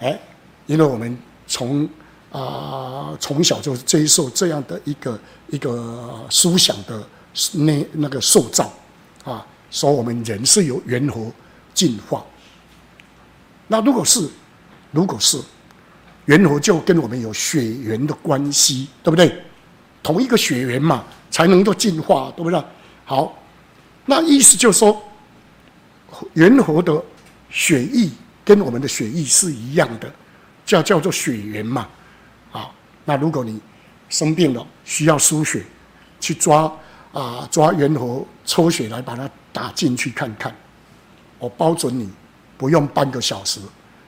[0.00, 0.18] 哎，
[0.66, 1.16] 因为我们
[1.46, 1.88] 从
[2.32, 7.08] 啊从小就接受这样的一个一个思想的
[7.52, 8.68] 那那个塑造
[9.22, 11.32] 啊，说我们人是由猿猴
[11.72, 12.24] 进化。
[13.68, 14.28] 那如果是
[14.90, 15.40] 如果是
[16.28, 19.34] 猿猴，就跟我们有血缘的关系，对不对？
[20.02, 22.62] 同一个血缘嘛，才能够进化，对不对？
[23.04, 23.34] 好，
[24.04, 25.02] 那意思就是说，
[26.34, 27.02] 猿猴的
[27.48, 28.10] 血液
[28.44, 30.12] 跟我们的血液是一样的，
[30.66, 31.88] 叫叫做血缘嘛。
[32.52, 32.70] 啊，
[33.06, 33.58] 那如果你
[34.10, 35.64] 生病了，需要输血，
[36.20, 36.70] 去抓
[37.12, 40.54] 啊抓猿猴抽血来把它打进去看看，
[41.38, 42.06] 我包准你
[42.58, 43.60] 不用半个小时，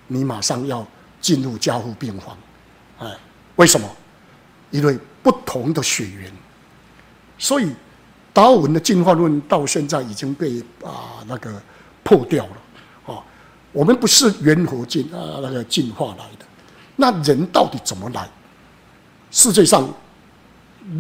[0.07, 0.87] 你马上要
[1.21, 2.37] 进入加护病房。
[2.99, 3.17] 哎，
[3.57, 3.89] 为什么？
[4.71, 6.33] 因为不同的血缘，
[7.39, 7.73] 所以。
[8.33, 11.61] 达尔文的进化论到现在已经被啊那个
[12.05, 13.21] 破掉了，啊，
[13.73, 16.47] 我们不是猿和进啊那个进化来的，
[16.95, 18.31] 那人到底怎么来？
[19.33, 19.93] 世界上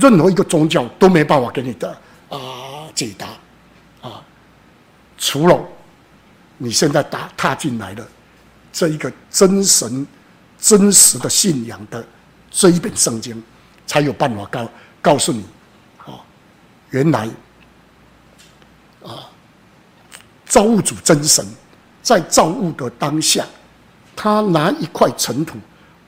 [0.00, 1.88] 任何一个宗教都没办法给你的
[2.28, 3.28] 啊解答，
[4.02, 4.20] 啊，
[5.16, 5.56] 除了
[6.58, 8.04] 你现在打踏进来的
[8.72, 10.06] 这一个真神
[10.58, 12.04] 真实的信仰的
[12.50, 13.42] 这一本圣经，
[13.86, 14.68] 才有办法告
[15.00, 15.44] 告诉你。
[15.98, 16.20] 啊
[16.90, 17.28] 原来，
[19.04, 19.30] 啊，
[20.44, 21.46] 造物主真神
[22.02, 23.46] 在造物的当下，
[24.16, 25.56] 他拿一块尘土，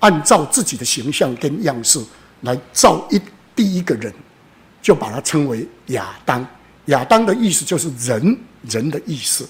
[0.01, 2.05] 按照自己的形象跟样式
[2.41, 3.21] 来造一
[3.55, 4.13] 第一个人，
[4.83, 6.45] 就把它称为亚当。
[6.87, 9.49] 亚当的意思就是人，人的意思。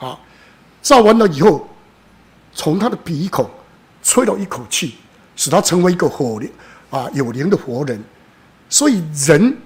[0.00, 0.18] 啊，
[0.82, 1.69] 造完了以后，
[2.52, 3.48] 从他的鼻孔
[4.02, 4.94] 吹了一口气，
[5.36, 6.50] 使他成为一个活灵
[6.90, 8.02] 啊，有灵的活人。
[8.68, 9.56] 所以人。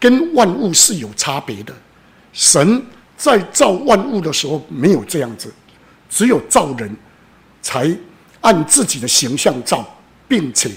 [0.00, 1.72] 跟万物是有差别的，
[2.30, 2.84] 神
[3.16, 5.50] 在造万物的时候没有这样子，
[6.10, 6.94] 只有造人
[7.62, 7.90] 才
[8.42, 9.88] 按自己的形象造，
[10.28, 10.70] 并且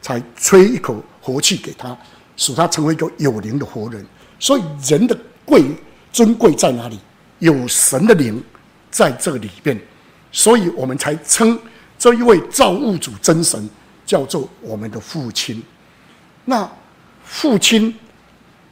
[0.00, 1.96] 才吹一口活气给他，
[2.36, 4.04] 使他成为一个有灵的活人。
[4.40, 5.62] 所以人的贵
[6.12, 6.98] 尊贵在哪里？
[7.38, 8.42] 有神的灵
[8.90, 9.80] 在这里边，
[10.32, 11.56] 所以我们才称
[11.96, 13.70] 这一位造物主真神
[14.04, 15.62] 叫做我们的父亲。
[16.46, 16.68] 那
[17.24, 17.94] 父亲。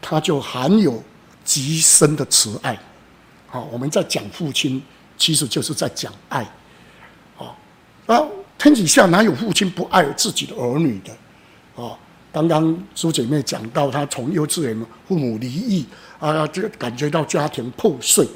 [0.02, 1.04] 他就含有
[1.44, 2.74] 极深的慈爱，
[3.46, 4.82] 好，我们在讲父亲，
[5.18, 6.42] 其实就是在讲爱，
[7.36, 7.54] 啊，
[8.06, 11.12] 那天底下哪有父亲不爱自己的儿女的？
[11.84, 11.92] 啊，
[12.32, 15.84] 刚刚苏姐妹讲到，她从幼稚园父母离异
[16.18, 18.26] 啊，就感觉到家庭破碎，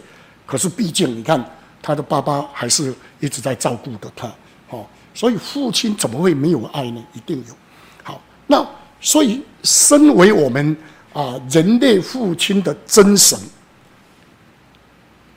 [0.45, 1.43] 可是毕竟你看，
[1.85, 4.27] 他的爸爸还是一直在照顾着他，
[4.71, 7.05] 哦，所以父亲怎么会没有爱呢？
[7.13, 7.55] 一定有。
[8.03, 8.67] 好，那
[9.01, 10.75] 所以身为我们。
[11.15, 13.39] 啊，人类父亲的真神，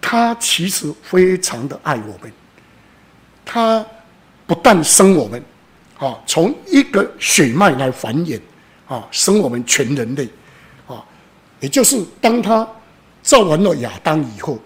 [0.02, 2.34] 他其实非常的爱我们。
[3.46, 3.86] 他
[4.48, 5.40] 不但生我们，
[6.00, 8.42] 啊，从一个血脉来繁衍，
[8.88, 10.28] 啊，生我们全人类，
[10.88, 11.06] 啊，
[11.60, 12.68] 也就是当他
[13.22, 14.58] 造完了亚当以后，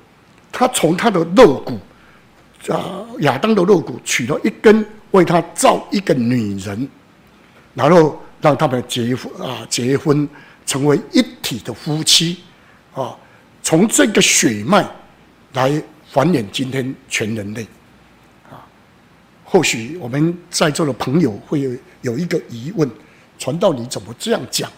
[0.52, 1.80] 他从他的肋骨，
[2.72, 6.88] 啊，亚当的肋骨取了一根，为他造一个女人，
[7.74, 10.28] 然后让他们结婚啊，结婚。
[10.64, 12.38] 成为一体的夫妻，
[12.94, 13.18] 啊，
[13.62, 14.88] 从这个血脉
[15.54, 17.64] 来繁衍今天全人类，
[18.50, 18.64] 啊，
[19.44, 21.72] 或许我们在座的朋友会有
[22.04, 22.90] 有一个疑问：
[23.38, 24.72] 传道你怎么这样讲？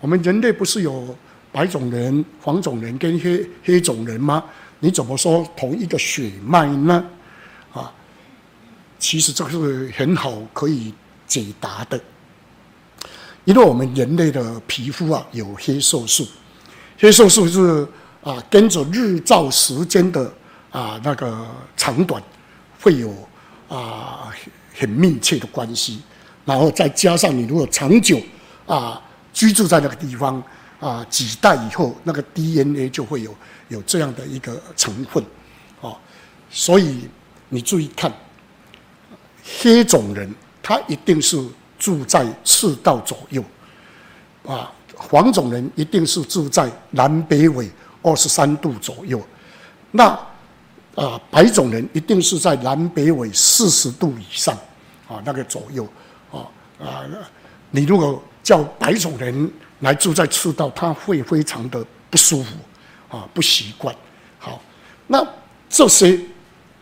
[0.00, 1.16] 我们人类不是有
[1.52, 4.42] 白种人、黄种人跟黑黑种人吗？
[4.80, 7.04] 你怎么说同一个血脉呢？
[7.72, 7.92] 啊，
[8.98, 10.92] 其实这个是很好可以
[11.26, 12.00] 解答的。
[13.44, 16.26] 因为我们人类的皮肤啊有黑色素，
[16.98, 17.86] 黑色素是
[18.22, 20.32] 啊跟着日照时间的
[20.70, 22.22] 啊那个长短
[22.80, 23.14] 会有
[23.68, 24.32] 啊
[24.74, 26.00] 很密切的关系，
[26.44, 28.20] 然后再加上你如果长久
[28.66, 29.00] 啊
[29.32, 30.42] 居住在那个地方
[30.78, 33.34] 啊几代以后，那个 DNA 就会有
[33.70, 35.24] 有这样的一个成分，
[35.80, 35.96] 啊，
[36.50, 37.08] 所以
[37.48, 38.12] 你注意看，
[39.62, 40.30] 黑种人
[40.62, 41.42] 他一定是。
[41.80, 43.42] 住在赤道左右，
[44.46, 47.70] 啊，黄种人一定是住在南北纬
[48.02, 49.18] 二十三度左右，
[49.90, 50.08] 那
[50.94, 54.54] 啊，白种人一定是在南北纬四十度以上，
[55.08, 55.88] 啊，那个左右，
[56.30, 56.44] 啊
[56.78, 57.00] 啊，
[57.70, 62.56] 你如果叫白种人来住在赤道，他会非常的不舒服，
[63.10, 63.94] 啊，不习惯。
[64.38, 64.62] 好，
[65.06, 65.22] 那
[65.68, 66.18] 这些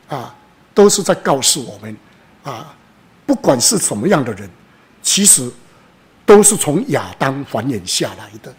[0.06, 0.32] 啊，
[0.72, 1.96] 都是在告诉我们，
[2.44, 2.72] 啊，
[3.26, 4.48] 不管是什么样的人。
[5.00, 5.50] 其实
[6.26, 8.54] 都是从亚当繁衍下来的。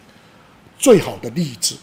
[0.78, 1.76] 最好的例子，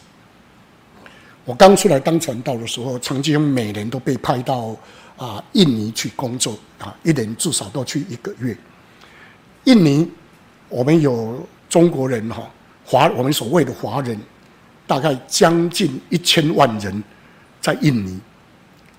[1.46, 4.76] 我刚出来当传道的时候，曾经每年都被派到
[5.16, 8.58] 啊印尼去工作啊，一年至少都去一个月。
[9.66, 10.12] 印尼，
[10.68, 12.50] 我们有中国人哈，
[12.84, 14.20] 华我们所谓的华人，
[14.88, 17.04] 大概将近一千万人
[17.62, 18.20] 在印尼。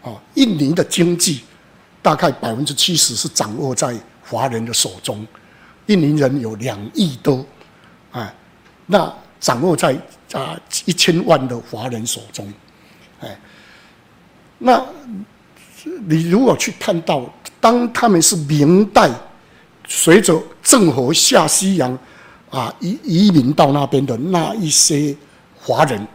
[0.00, 1.40] 啊，印尼的经济
[2.00, 5.26] 大概百分之七十是掌握在华人的手中。
[5.86, 7.44] 印尼人有两亿多，
[8.12, 8.32] 啊，
[8.86, 9.96] 那掌握在
[10.32, 12.52] 啊一千万的华人手中，
[13.20, 13.36] 哎，
[14.58, 14.84] 那
[16.06, 17.28] 你如果去看到，
[17.60, 19.10] 当他们是明代
[19.88, 21.98] 随着郑和下西洋
[22.50, 25.16] 啊移移民到那边的那一些
[25.68, 26.06] 华人。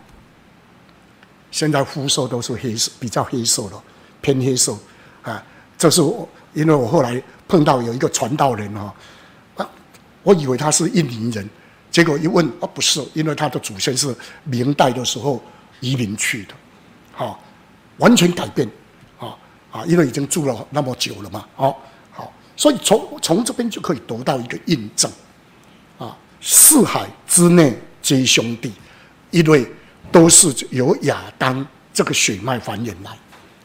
[1.51, 3.79] 现在肤色都是黑色，比较黑色的，
[4.21, 4.75] 偏黑色，
[5.21, 5.43] 啊，
[5.77, 8.91] 这是我，因为我后来碰到有一个传道人啊，
[9.57, 9.69] 啊，
[10.23, 11.47] 我以为他是印尼人，
[11.91, 15.39] 结果一问啊，不是，因为他的祖先是明代的时候
[15.79, 16.55] 移民去的，
[17.11, 17.39] 好，
[17.97, 18.67] 完全改变，
[19.19, 19.37] 啊
[19.71, 21.79] 啊，因为已经住了那么久了嘛，好，
[22.11, 25.11] 好，所以从从这边就可以得到一个印证，
[25.99, 28.73] 啊，四海之内皆兄弟，
[29.33, 29.67] 因为。
[30.11, 33.17] 都是由亚当这个血脉繁衍来，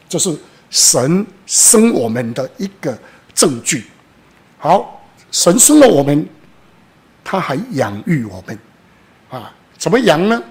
[0.07, 0.35] 这是
[0.71, 2.97] 神生我们的一个
[3.35, 3.85] 证据。
[4.57, 4.99] 好，
[5.29, 6.27] 神生了我们，
[7.23, 8.59] 他还养育我们，
[9.29, 10.41] 啊，怎么养呢？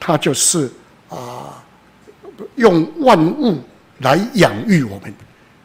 [0.00, 0.72] 他就是
[1.10, 1.62] 啊，
[2.56, 3.60] 用万物
[3.98, 5.14] 来养育我们，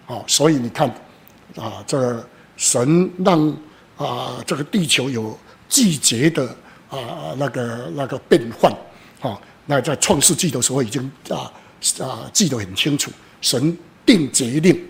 [0.08, 0.90] 啊，所以你看，
[1.56, 2.28] 啊，这个
[2.58, 3.48] 神让
[3.96, 5.40] 啊这个地球有
[5.70, 6.46] 季节的
[6.90, 8.70] 啊那个那个变换，
[9.22, 9.40] 啊。
[9.66, 11.52] 那在创世纪的时候已经啊
[12.00, 14.84] 啊记得很清楚，神定节令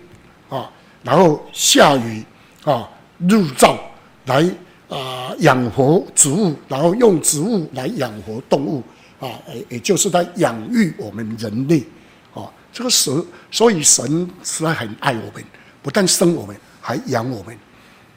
[0.48, 0.70] 啊，
[1.02, 2.24] 然后下雨
[2.64, 2.88] 啊，
[3.28, 3.78] 日照
[4.24, 4.42] 来
[4.88, 8.82] 啊养活植物，然后用植物来养活动物
[9.20, 11.84] 啊，也也就是在养育我们人类
[12.32, 12.50] 啊。
[12.72, 15.44] 这个神，所以神实在很爱我们，
[15.82, 17.54] 不但生我们，还养我们。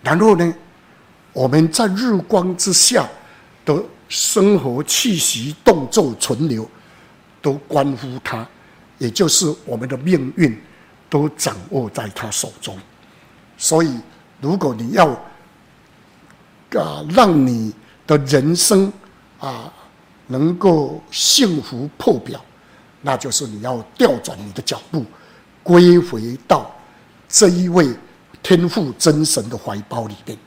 [0.02, 0.54] 然后呢，
[1.34, 3.06] 我们在日光之下
[3.66, 3.84] 的。
[4.10, 6.70] 生活气息、动作、存留，
[7.42, 8.48] 都关乎他，
[9.00, 10.56] 也就是我们的命运，
[11.10, 12.78] 都掌握在他手中。
[13.58, 14.00] 所以，
[14.40, 15.08] 如果你要
[16.80, 17.74] 啊，让你
[18.06, 18.92] 的人生
[19.40, 19.72] 啊
[20.28, 22.44] 能够幸福破表，
[23.02, 25.04] 那就是你要调转你的脚步，
[25.64, 26.70] 归回到
[27.28, 27.88] 这一位
[28.42, 30.38] 天父真神的怀抱里边。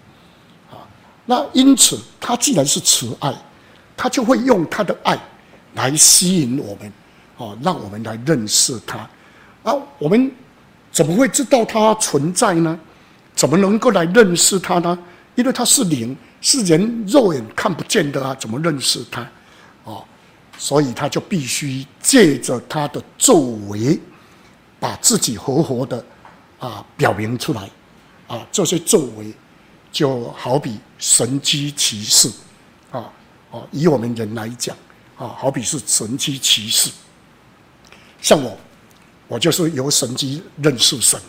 [0.71, 0.87] 啊，
[1.25, 3.35] 那因此，他既然是慈爱。
[3.97, 5.19] 他就会用他的爱
[5.75, 6.93] 来吸引我们，
[7.37, 8.99] 哦，让我们来认识他。
[9.63, 10.31] 啊，我们
[10.93, 12.79] 怎么会知道他存在呢？
[13.35, 14.99] 怎么能够来认识他呢？
[15.35, 19.27] 因为他是灵，是人肉眼看不见的啊，怎么认识他？
[19.85, 20.05] 哦，
[20.57, 24.01] 所以他就必须借着他的作为，
[24.81, 26.05] 把自己活活的
[26.59, 27.69] 啊表明出来。
[28.27, 29.33] 啊，这些作为
[29.93, 32.29] 就好比神迹奇事
[33.51, 33.67] 哦。
[33.71, 34.77] 以我们人来讲，
[35.17, 36.91] 啊，好比是神迹奇事。
[38.21, 38.57] 像我，
[39.29, 41.21] 我就是由神迹认识神。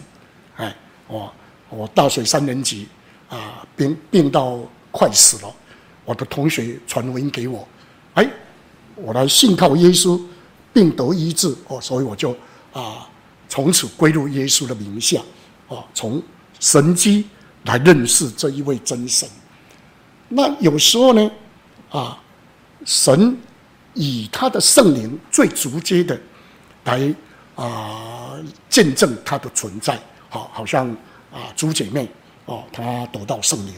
[0.56, 0.76] 哎，
[1.08, 1.34] 我
[1.70, 2.88] 我大学三年级
[3.30, 4.60] 啊，病病到
[4.92, 5.54] 快死了，
[6.06, 7.68] 我的同学传福音给我，
[8.16, 8.28] 哎，
[8.96, 10.20] 我来信靠耶稣，
[10.74, 11.56] 病得医治。
[11.68, 12.36] 哦，所以我就
[12.74, 13.08] 啊，
[13.48, 15.22] 从此归入耶稣的名下。
[15.68, 16.24] 哦，从
[16.60, 17.28] 神迹
[17.66, 19.30] 来认识这一位真神。
[20.30, 21.32] 那有时候呢？
[21.90, 22.22] 啊，
[22.86, 23.38] 神
[23.94, 26.20] 以他的圣灵最直接的
[26.84, 27.16] 来
[27.56, 28.36] 啊
[28.70, 29.98] 见证他的存在，
[30.30, 30.90] 好，好像
[31.32, 32.08] 啊朱姐妹
[32.46, 33.74] 哦，她得到圣灵。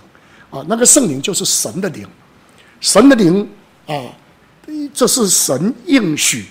[0.50, 2.08] 啊，那个圣灵就是神的灵，
[2.82, 3.48] 神的灵
[3.86, 3.94] 啊，
[4.94, 6.48] 这是神应许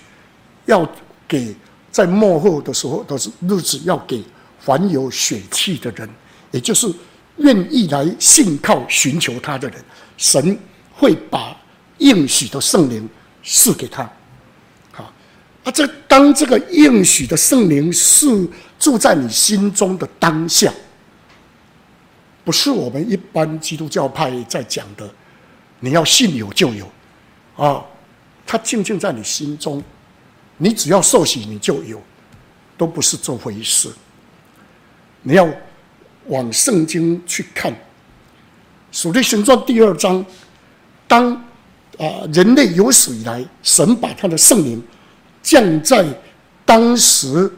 [0.66, 0.88] 要
[1.26, 1.54] 给
[1.90, 4.24] 在末后的时候的日子要给
[4.60, 6.08] 凡有血气的人，
[6.52, 6.88] 也就是
[7.38, 9.84] 愿意来信靠寻求他的人，
[10.16, 10.58] 神。
[10.98, 11.56] 会把
[11.98, 13.08] 应许的圣灵
[13.44, 14.02] 赐给他，
[14.90, 15.04] 好，
[15.62, 18.26] 啊，这当这个应许的圣灵是
[18.80, 20.72] 住在你心中的当下，
[22.44, 25.08] 不是我们一般基督教派在讲的，
[25.78, 26.90] 你要信有就有，
[27.56, 27.80] 啊，
[28.44, 29.80] 他静静在你心中，
[30.56, 32.02] 你只要受洗你就有，
[32.76, 33.88] 都不是这回事。
[35.22, 35.48] 你要
[36.26, 37.72] 往圣经去看，
[38.90, 40.26] 《属灵神传》第二章。
[41.08, 41.32] 当
[41.98, 44.80] 啊，人类有史以来，神把他的圣灵
[45.42, 46.06] 降在
[46.64, 47.50] 当时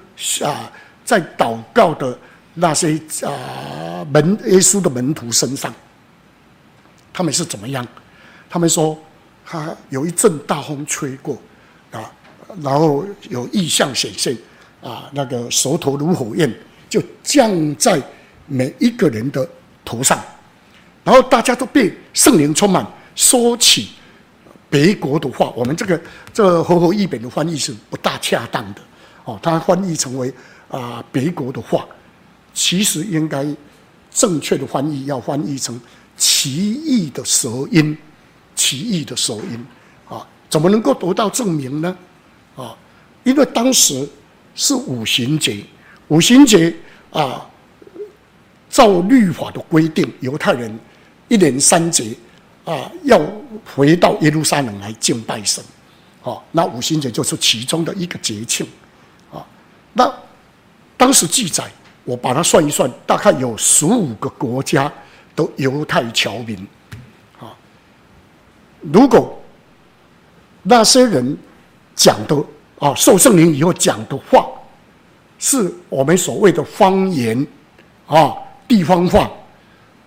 [0.42, 0.72] 啊，
[1.05, 2.18] 在祷告的
[2.55, 5.74] 那些啊门耶稣的门徒身上，
[7.12, 7.86] 他们是怎么样？
[8.48, 8.98] 他们说，
[9.44, 11.36] 他有一阵大风吹过，
[11.90, 12.11] 啊，
[12.62, 14.36] 然后有异象显现，
[14.82, 16.53] 啊，那个舌头如火焰，
[16.88, 18.01] 就降在
[18.46, 19.46] 每一个人的
[19.84, 20.18] 头上，
[21.05, 22.86] 然后大家都被圣灵充满，
[23.21, 23.91] 说起
[24.71, 25.53] 别国的话。
[25.55, 26.01] 我们这个
[26.33, 28.81] 这个和合译本的翻译是不大恰当的，
[29.27, 30.33] 哦，它翻译成为
[30.71, 31.87] 啊别国的话，
[32.55, 33.47] 其实应该
[34.11, 35.79] 正确的翻译要翻译成
[36.16, 37.97] 奇异的舌音，
[38.55, 39.66] 奇异的舌音，
[40.09, 41.95] 啊，怎么能够得到证明呢？
[42.57, 42.75] 啊，
[43.25, 44.09] 因为当时
[44.55, 45.62] 是五旬节，
[46.09, 46.75] 五旬节
[47.11, 47.47] 啊，
[48.71, 50.75] 照律法的规定，犹太人
[51.29, 52.14] 一年三节
[52.64, 53.20] 啊，要
[53.74, 55.62] 回到耶路撒冷来敬拜神。
[56.22, 58.66] 啊，那五旬节就是其中的一个节庆。
[59.32, 59.44] 啊，
[59.92, 60.12] 那
[60.96, 61.64] 当时记载，
[62.04, 64.92] 我把它算一算，大概有十五个国家
[65.34, 66.56] 的犹太侨民。
[67.38, 67.56] 啊，
[68.80, 69.38] 如果
[70.62, 71.36] 那些人。
[71.96, 72.34] 讲的
[72.78, 74.48] 啊，受圣灵以后讲的话，
[75.38, 77.46] 是我们所谓的方言
[78.06, 78.32] 啊，
[78.66, 79.30] 地方话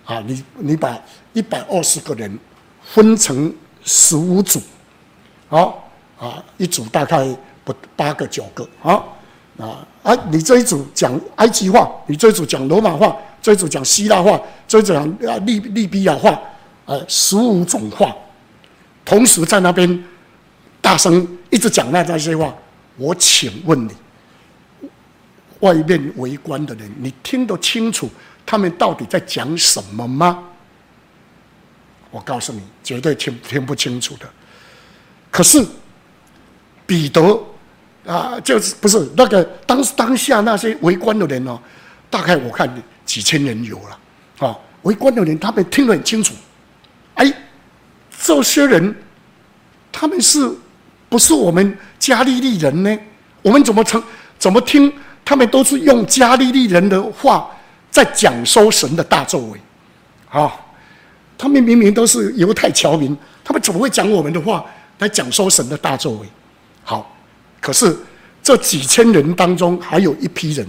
[0.04, 0.18] 啊。
[0.26, 0.98] 你你把
[1.34, 2.38] 一百二十个人
[2.82, 4.58] 分成十五组，
[5.48, 5.86] 好
[6.18, 7.28] 啊，一组大概
[7.62, 9.04] 不八个九个啊
[9.58, 10.14] 啊啊！
[10.30, 16.40] 你这一组讲埃及话，你这一组讲罗马话，这一组讲希腊话，这一组讲啊利利比亚话，
[16.86, 18.16] 呃，十五种话，
[19.04, 20.02] 同时在那边。
[20.80, 22.54] 大声一直讲那那些话，
[22.98, 23.90] 我请问你，
[25.60, 28.06] 外面围观的人，你听得清楚
[28.44, 30.44] 他们到底在讲什么吗？
[32.14, 34.26] 我告诉你，绝对听听不清楚的。
[35.32, 35.60] 可是
[36.86, 37.42] 彼得
[38.06, 41.58] 啊，就是不是那个当当下那些围观的人哦，
[42.08, 42.72] 大概我看
[43.04, 43.98] 几千人有了
[44.46, 46.32] 啊，围观的人他们听得很清楚。
[47.14, 47.32] 哎，
[48.22, 48.94] 这些人
[49.90, 50.48] 他们是。
[51.06, 52.98] 不是我们加利利人呢？
[53.40, 54.02] 我们怎么成
[54.36, 54.92] 怎么听？
[55.24, 57.48] 他们都是用加利利人的话
[57.88, 59.60] 在讲说神的大作为。
[60.28, 60.52] 啊，
[61.36, 64.64] 他们明明都是犹太侨民，他们怎么会讲我们的话
[64.98, 66.28] 来讲说神的大作为？
[66.82, 67.16] 好，
[67.60, 67.96] 可是
[68.42, 70.66] 这几千人当中还有一批人，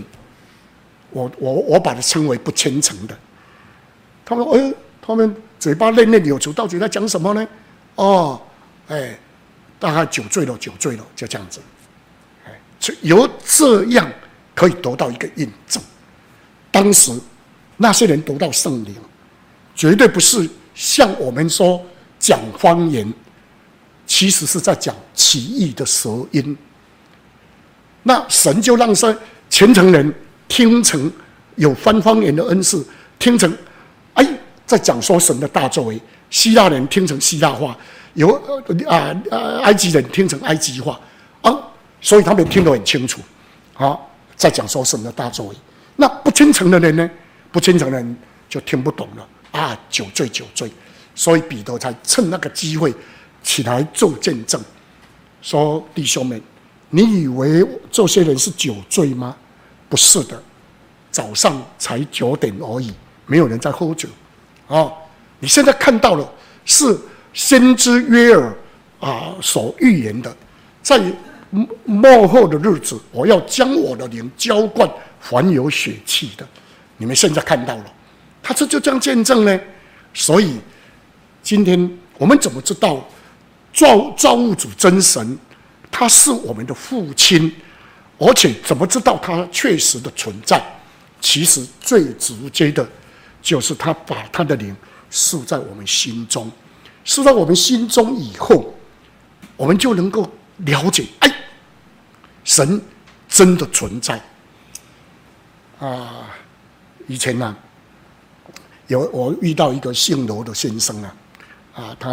[1.11, 3.17] 我我我把它称为不虔诚的。
[4.25, 7.47] 他们：“哎，他们嘴巴念念有词，到底在讲什么呢？”
[7.95, 8.41] 哦，
[8.87, 9.17] 哎。
[9.77, 11.59] 大概酒醉了，酒醉了，就这样子。
[12.45, 12.51] 哎，
[13.01, 14.09] 由这样
[14.55, 15.83] 可以得到一个印证。
[16.71, 17.11] 当时
[17.75, 18.95] 那些人得到圣灵，
[19.75, 21.81] 绝对不是像我们说
[22.17, 23.13] 讲方言，
[24.07, 26.57] 其实是在讲奇异的舌音。
[28.03, 29.15] 那神就让说
[29.49, 30.13] 虔诚人
[30.47, 31.11] 听成
[31.55, 32.85] 有翻方言的恩赐，
[33.19, 33.55] 听成
[34.13, 34.25] 哎
[34.65, 35.97] 在讲说神的大作为；
[36.29, 37.77] 希腊人听成希腊话。
[38.13, 38.33] 有
[38.87, 39.59] 啊啊！
[39.63, 40.97] 埃及人听成埃及话
[41.41, 41.53] 啊，
[41.99, 43.19] 所以他们听得很清楚
[43.73, 43.99] 啊，
[44.37, 45.55] 在讲说神的大作为。
[45.97, 47.11] 那不虔诚的人呢？
[47.51, 48.17] 不虔诚的人
[48.47, 49.79] 就听不懂了啊！
[49.89, 50.69] 酒醉酒醉，
[51.15, 52.93] 所以彼得才趁那个机会
[53.41, 54.61] 起来做见证，
[55.41, 56.41] 说：“弟兄们，
[56.89, 59.35] 你以为这些人是酒醉吗？
[59.89, 60.41] 不是的，
[61.09, 62.93] 早上才九点而已，
[63.25, 64.09] 没有人在喝酒
[64.67, 64.91] 啊！
[65.39, 66.29] 你现在看到了
[66.65, 66.97] 是。”
[67.35, 68.57] 先知约尔
[69.01, 70.33] 啊所预言的，
[70.81, 70.97] 在
[71.83, 74.89] 末后的日子，我要将我的灵浇灌
[75.19, 76.47] 凡有血气的。
[76.95, 77.85] 你们现在看到了，
[78.45, 79.59] 他这就这样见证呢。
[80.13, 80.55] 所以
[81.41, 83.03] 今天我们怎么知道
[83.73, 85.35] 造造物主真神
[85.89, 87.51] 他是我们的父亲？
[88.19, 90.63] 而且怎么知道他确实的存在？
[91.19, 92.87] 其实最直接的，
[93.41, 94.75] 就是他把他的灵
[95.09, 96.49] 赐在我们心中。
[97.03, 98.73] 是在我们心中以后，
[99.57, 101.35] 我们就能够了解，哎，
[102.43, 102.81] 神
[103.27, 104.21] 真的存在。
[105.79, 106.29] 啊，
[107.07, 107.55] 以前呢、
[108.87, 111.15] 有我遇到一个姓罗的先生啊，
[111.75, 112.09] 啊，他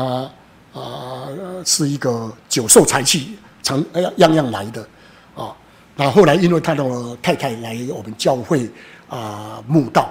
[0.73, 1.29] 啊
[1.65, 4.87] 是一个久受财气，常哎呀样样来的
[5.35, 5.55] 啊。
[5.97, 6.85] 那后来因为他的
[7.23, 8.71] 太太来我们教会
[9.09, 10.11] 啊慕道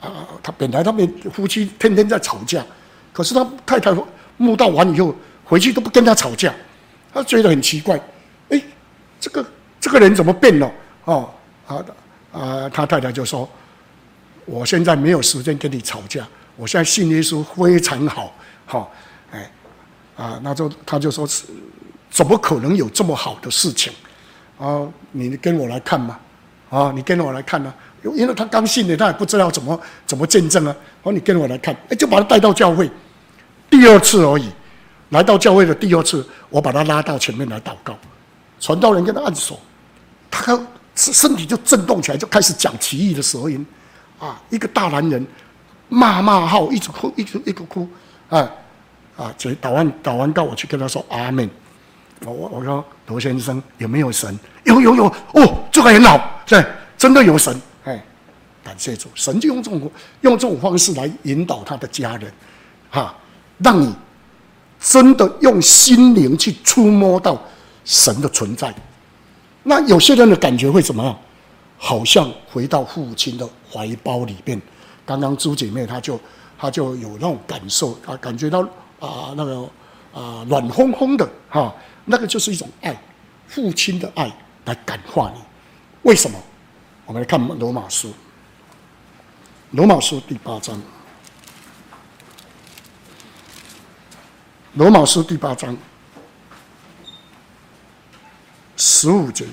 [0.00, 2.64] 啊，他本来他们夫妻天天在吵架。
[3.12, 3.94] 可是他太太
[4.36, 6.52] 慕道完以后回去都不跟他吵架，
[7.12, 7.96] 他觉得很奇怪，
[8.48, 8.60] 哎，
[9.20, 9.46] 这个
[9.80, 10.68] 这个人怎么变了？
[11.04, 11.30] 哦，
[11.68, 11.76] 啊
[12.32, 13.48] 啊，他太太就说
[14.46, 16.26] ：“我现在没有时间跟你吵架，
[16.56, 18.34] 我现在信耶稣非常好，
[18.66, 18.88] 好、哦，
[19.32, 19.50] 哎，
[20.16, 21.44] 啊，那就他就说是
[22.10, 23.92] 怎么可能有这么好的事情？
[24.58, 26.18] 啊，你跟我来看嘛，
[26.70, 27.74] 啊，你跟我来看呢、啊，
[28.14, 32.90] 因为他刚信的，他也不知道怎么怎么见证啊，哦，你跟我来看，哎，就把他带到教会。”
[33.70, 34.48] 第二次而已，
[35.08, 37.98] 来到教会的第二次，我把他拉到前面来祷告，
[38.60, 39.58] 传道人跟他按手，
[40.30, 40.56] 他
[40.94, 43.66] 身体就震动起来，就开始讲奇异的舌音，
[44.24, 45.26] 啊，一个大男人
[45.90, 47.86] 骂骂号，一直哭，一直一直哭，
[48.30, 48.50] 啊
[49.18, 51.48] 啊，这祷完祷完告，我去跟他说阿门。
[52.24, 54.38] 我我我说罗先生有没有神？
[54.64, 56.64] 有有有哦，这个很好，对，
[56.96, 57.54] 真的有神，
[57.84, 58.02] 哎，
[58.64, 62.32] 感谢主，神就用这种用这种方式来引导他的家人，
[62.88, 63.14] 哈，
[63.58, 63.94] 让你
[64.80, 67.38] 真的用心灵去触摸到
[67.84, 68.74] 神的存在。
[69.64, 71.18] 那有些人的感觉会怎么样？
[71.76, 74.60] 好像回到父亲的怀抱里边。
[75.06, 76.18] 刚刚朱姐妹她就
[76.58, 78.60] 她就有那种感受啊，感觉到
[79.00, 79.60] 啊那个
[80.12, 81.74] 啊暖烘烘的哈。
[82.04, 82.94] 那个就是一种爱，
[83.48, 84.30] 父亲的爱
[84.66, 85.40] 来感化你。
[86.02, 86.38] 为什么？
[87.06, 88.12] 我们来看罗马书，
[89.72, 90.80] 罗马书第八章，
[94.74, 95.76] 罗马书第八章
[98.76, 99.46] 十五节，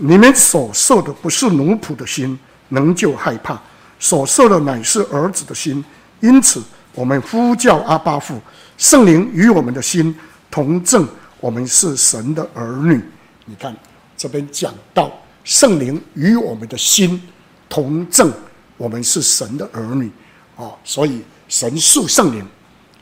[0.00, 2.38] 你们所受的不是奴仆的心，
[2.68, 3.56] 仍旧害怕；
[3.98, 5.84] 所受的乃是儿子的心，
[6.20, 6.62] 因此。
[6.94, 8.40] 我们呼叫阿爸父，
[8.76, 10.12] 圣灵与我们的心
[10.50, 11.06] 同证，
[11.38, 13.00] 我们是神的儿女。
[13.44, 13.76] 你看
[14.16, 15.12] 这边讲到
[15.44, 17.22] 圣灵与我们的心
[17.68, 18.32] 同证，
[18.76, 20.10] 我们是神的儿女
[20.56, 22.44] 啊，所以神属圣灵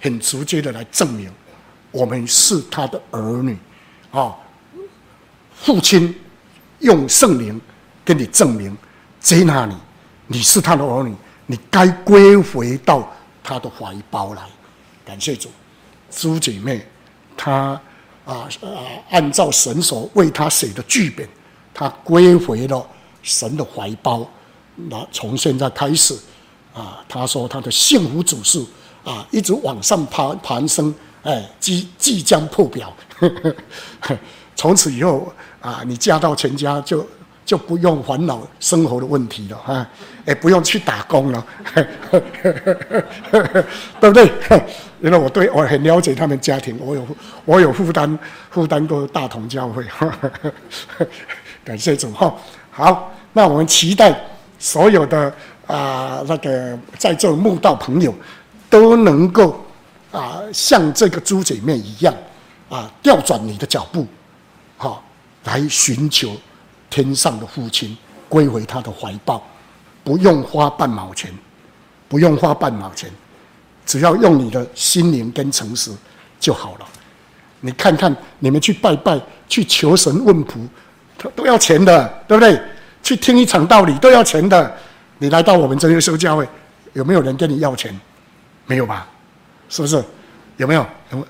[0.03, 1.30] 很直接的来证明
[1.90, 3.57] 我们是他的儿女
[4.11, 4.34] 啊。
[5.55, 6.14] 父亲
[6.87, 7.61] 用圣灵
[8.05, 8.74] 跟你证明，
[9.18, 9.76] 接纳你，
[10.28, 11.12] 你是他的儿女，
[11.47, 13.12] 你该归回到。
[13.49, 14.43] 他的怀抱来，
[15.05, 15.49] 感谢主，
[16.11, 16.84] 朱姐妹，
[17.37, 17.80] 她
[18.24, 21.28] 啊啊，按照神所为她写的剧本，
[21.72, 22.84] 她归回了
[23.22, 24.28] 神的怀抱。
[24.74, 26.18] 那从现在开始，
[26.74, 28.68] 啊，她说她的幸福指数
[29.05, 32.93] 啊，一直往上爬攀升，哎，即即将破表。
[34.57, 35.32] 从此以后
[35.66, 37.06] 啊，你嫁到全家就。
[37.46, 39.86] 就不用烦恼生活的问题了哈，
[40.26, 41.46] 也不用去打工了，
[44.00, 44.28] 对不对？
[45.00, 47.06] 因为我对我很了解他们家庭，我有
[47.44, 48.18] 我有负担
[48.50, 49.84] 负担过大同教会，
[51.64, 52.34] 感谢主哈。
[52.72, 54.12] 好，那我们期待
[54.58, 55.32] 所有的
[55.68, 58.12] 啊那个在座慕道朋友
[58.68, 59.64] 都能够
[60.10, 62.12] 啊像这个朱姐妹一样
[62.68, 64.04] 啊调转你的脚步，
[65.47, 66.36] 来寻求。
[66.88, 67.94] 天上的父亲
[68.28, 69.44] 归回他的怀抱，
[70.05, 71.30] 不用花半毛钱，
[72.09, 73.11] 不用花半毛钱，
[73.84, 75.90] 只要用你的心灵跟诚实
[76.38, 76.86] 就好了。
[77.61, 80.61] 你看看你们去拜拜、去求神问卜，
[81.18, 82.59] 都都要钱的，对不对？
[83.03, 84.72] 去听一场道理都要钱的。
[85.18, 86.49] 你来到我们真耶稣教会，
[86.92, 87.92] 有没有人跟你要钱？
[88.64, 89.09] 没有吧？
[89.68, 90.03] 是不是？
[90.57, 90.86] 有没有？
[91.11, 91.26] 有没有？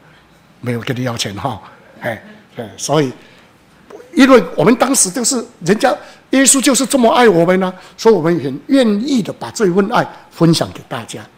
[0.60, 1.60] 没有跟你要钱哈？
[2.02, 2.22] 哎，
[2.54, 3.10] 对，所以。
[4.16, 5.94] 因为我们当时就是人家
[6.30, 11.20] 耶稣就是这么爱我们呢，所以我们很愿意的把这份爱分享给大家。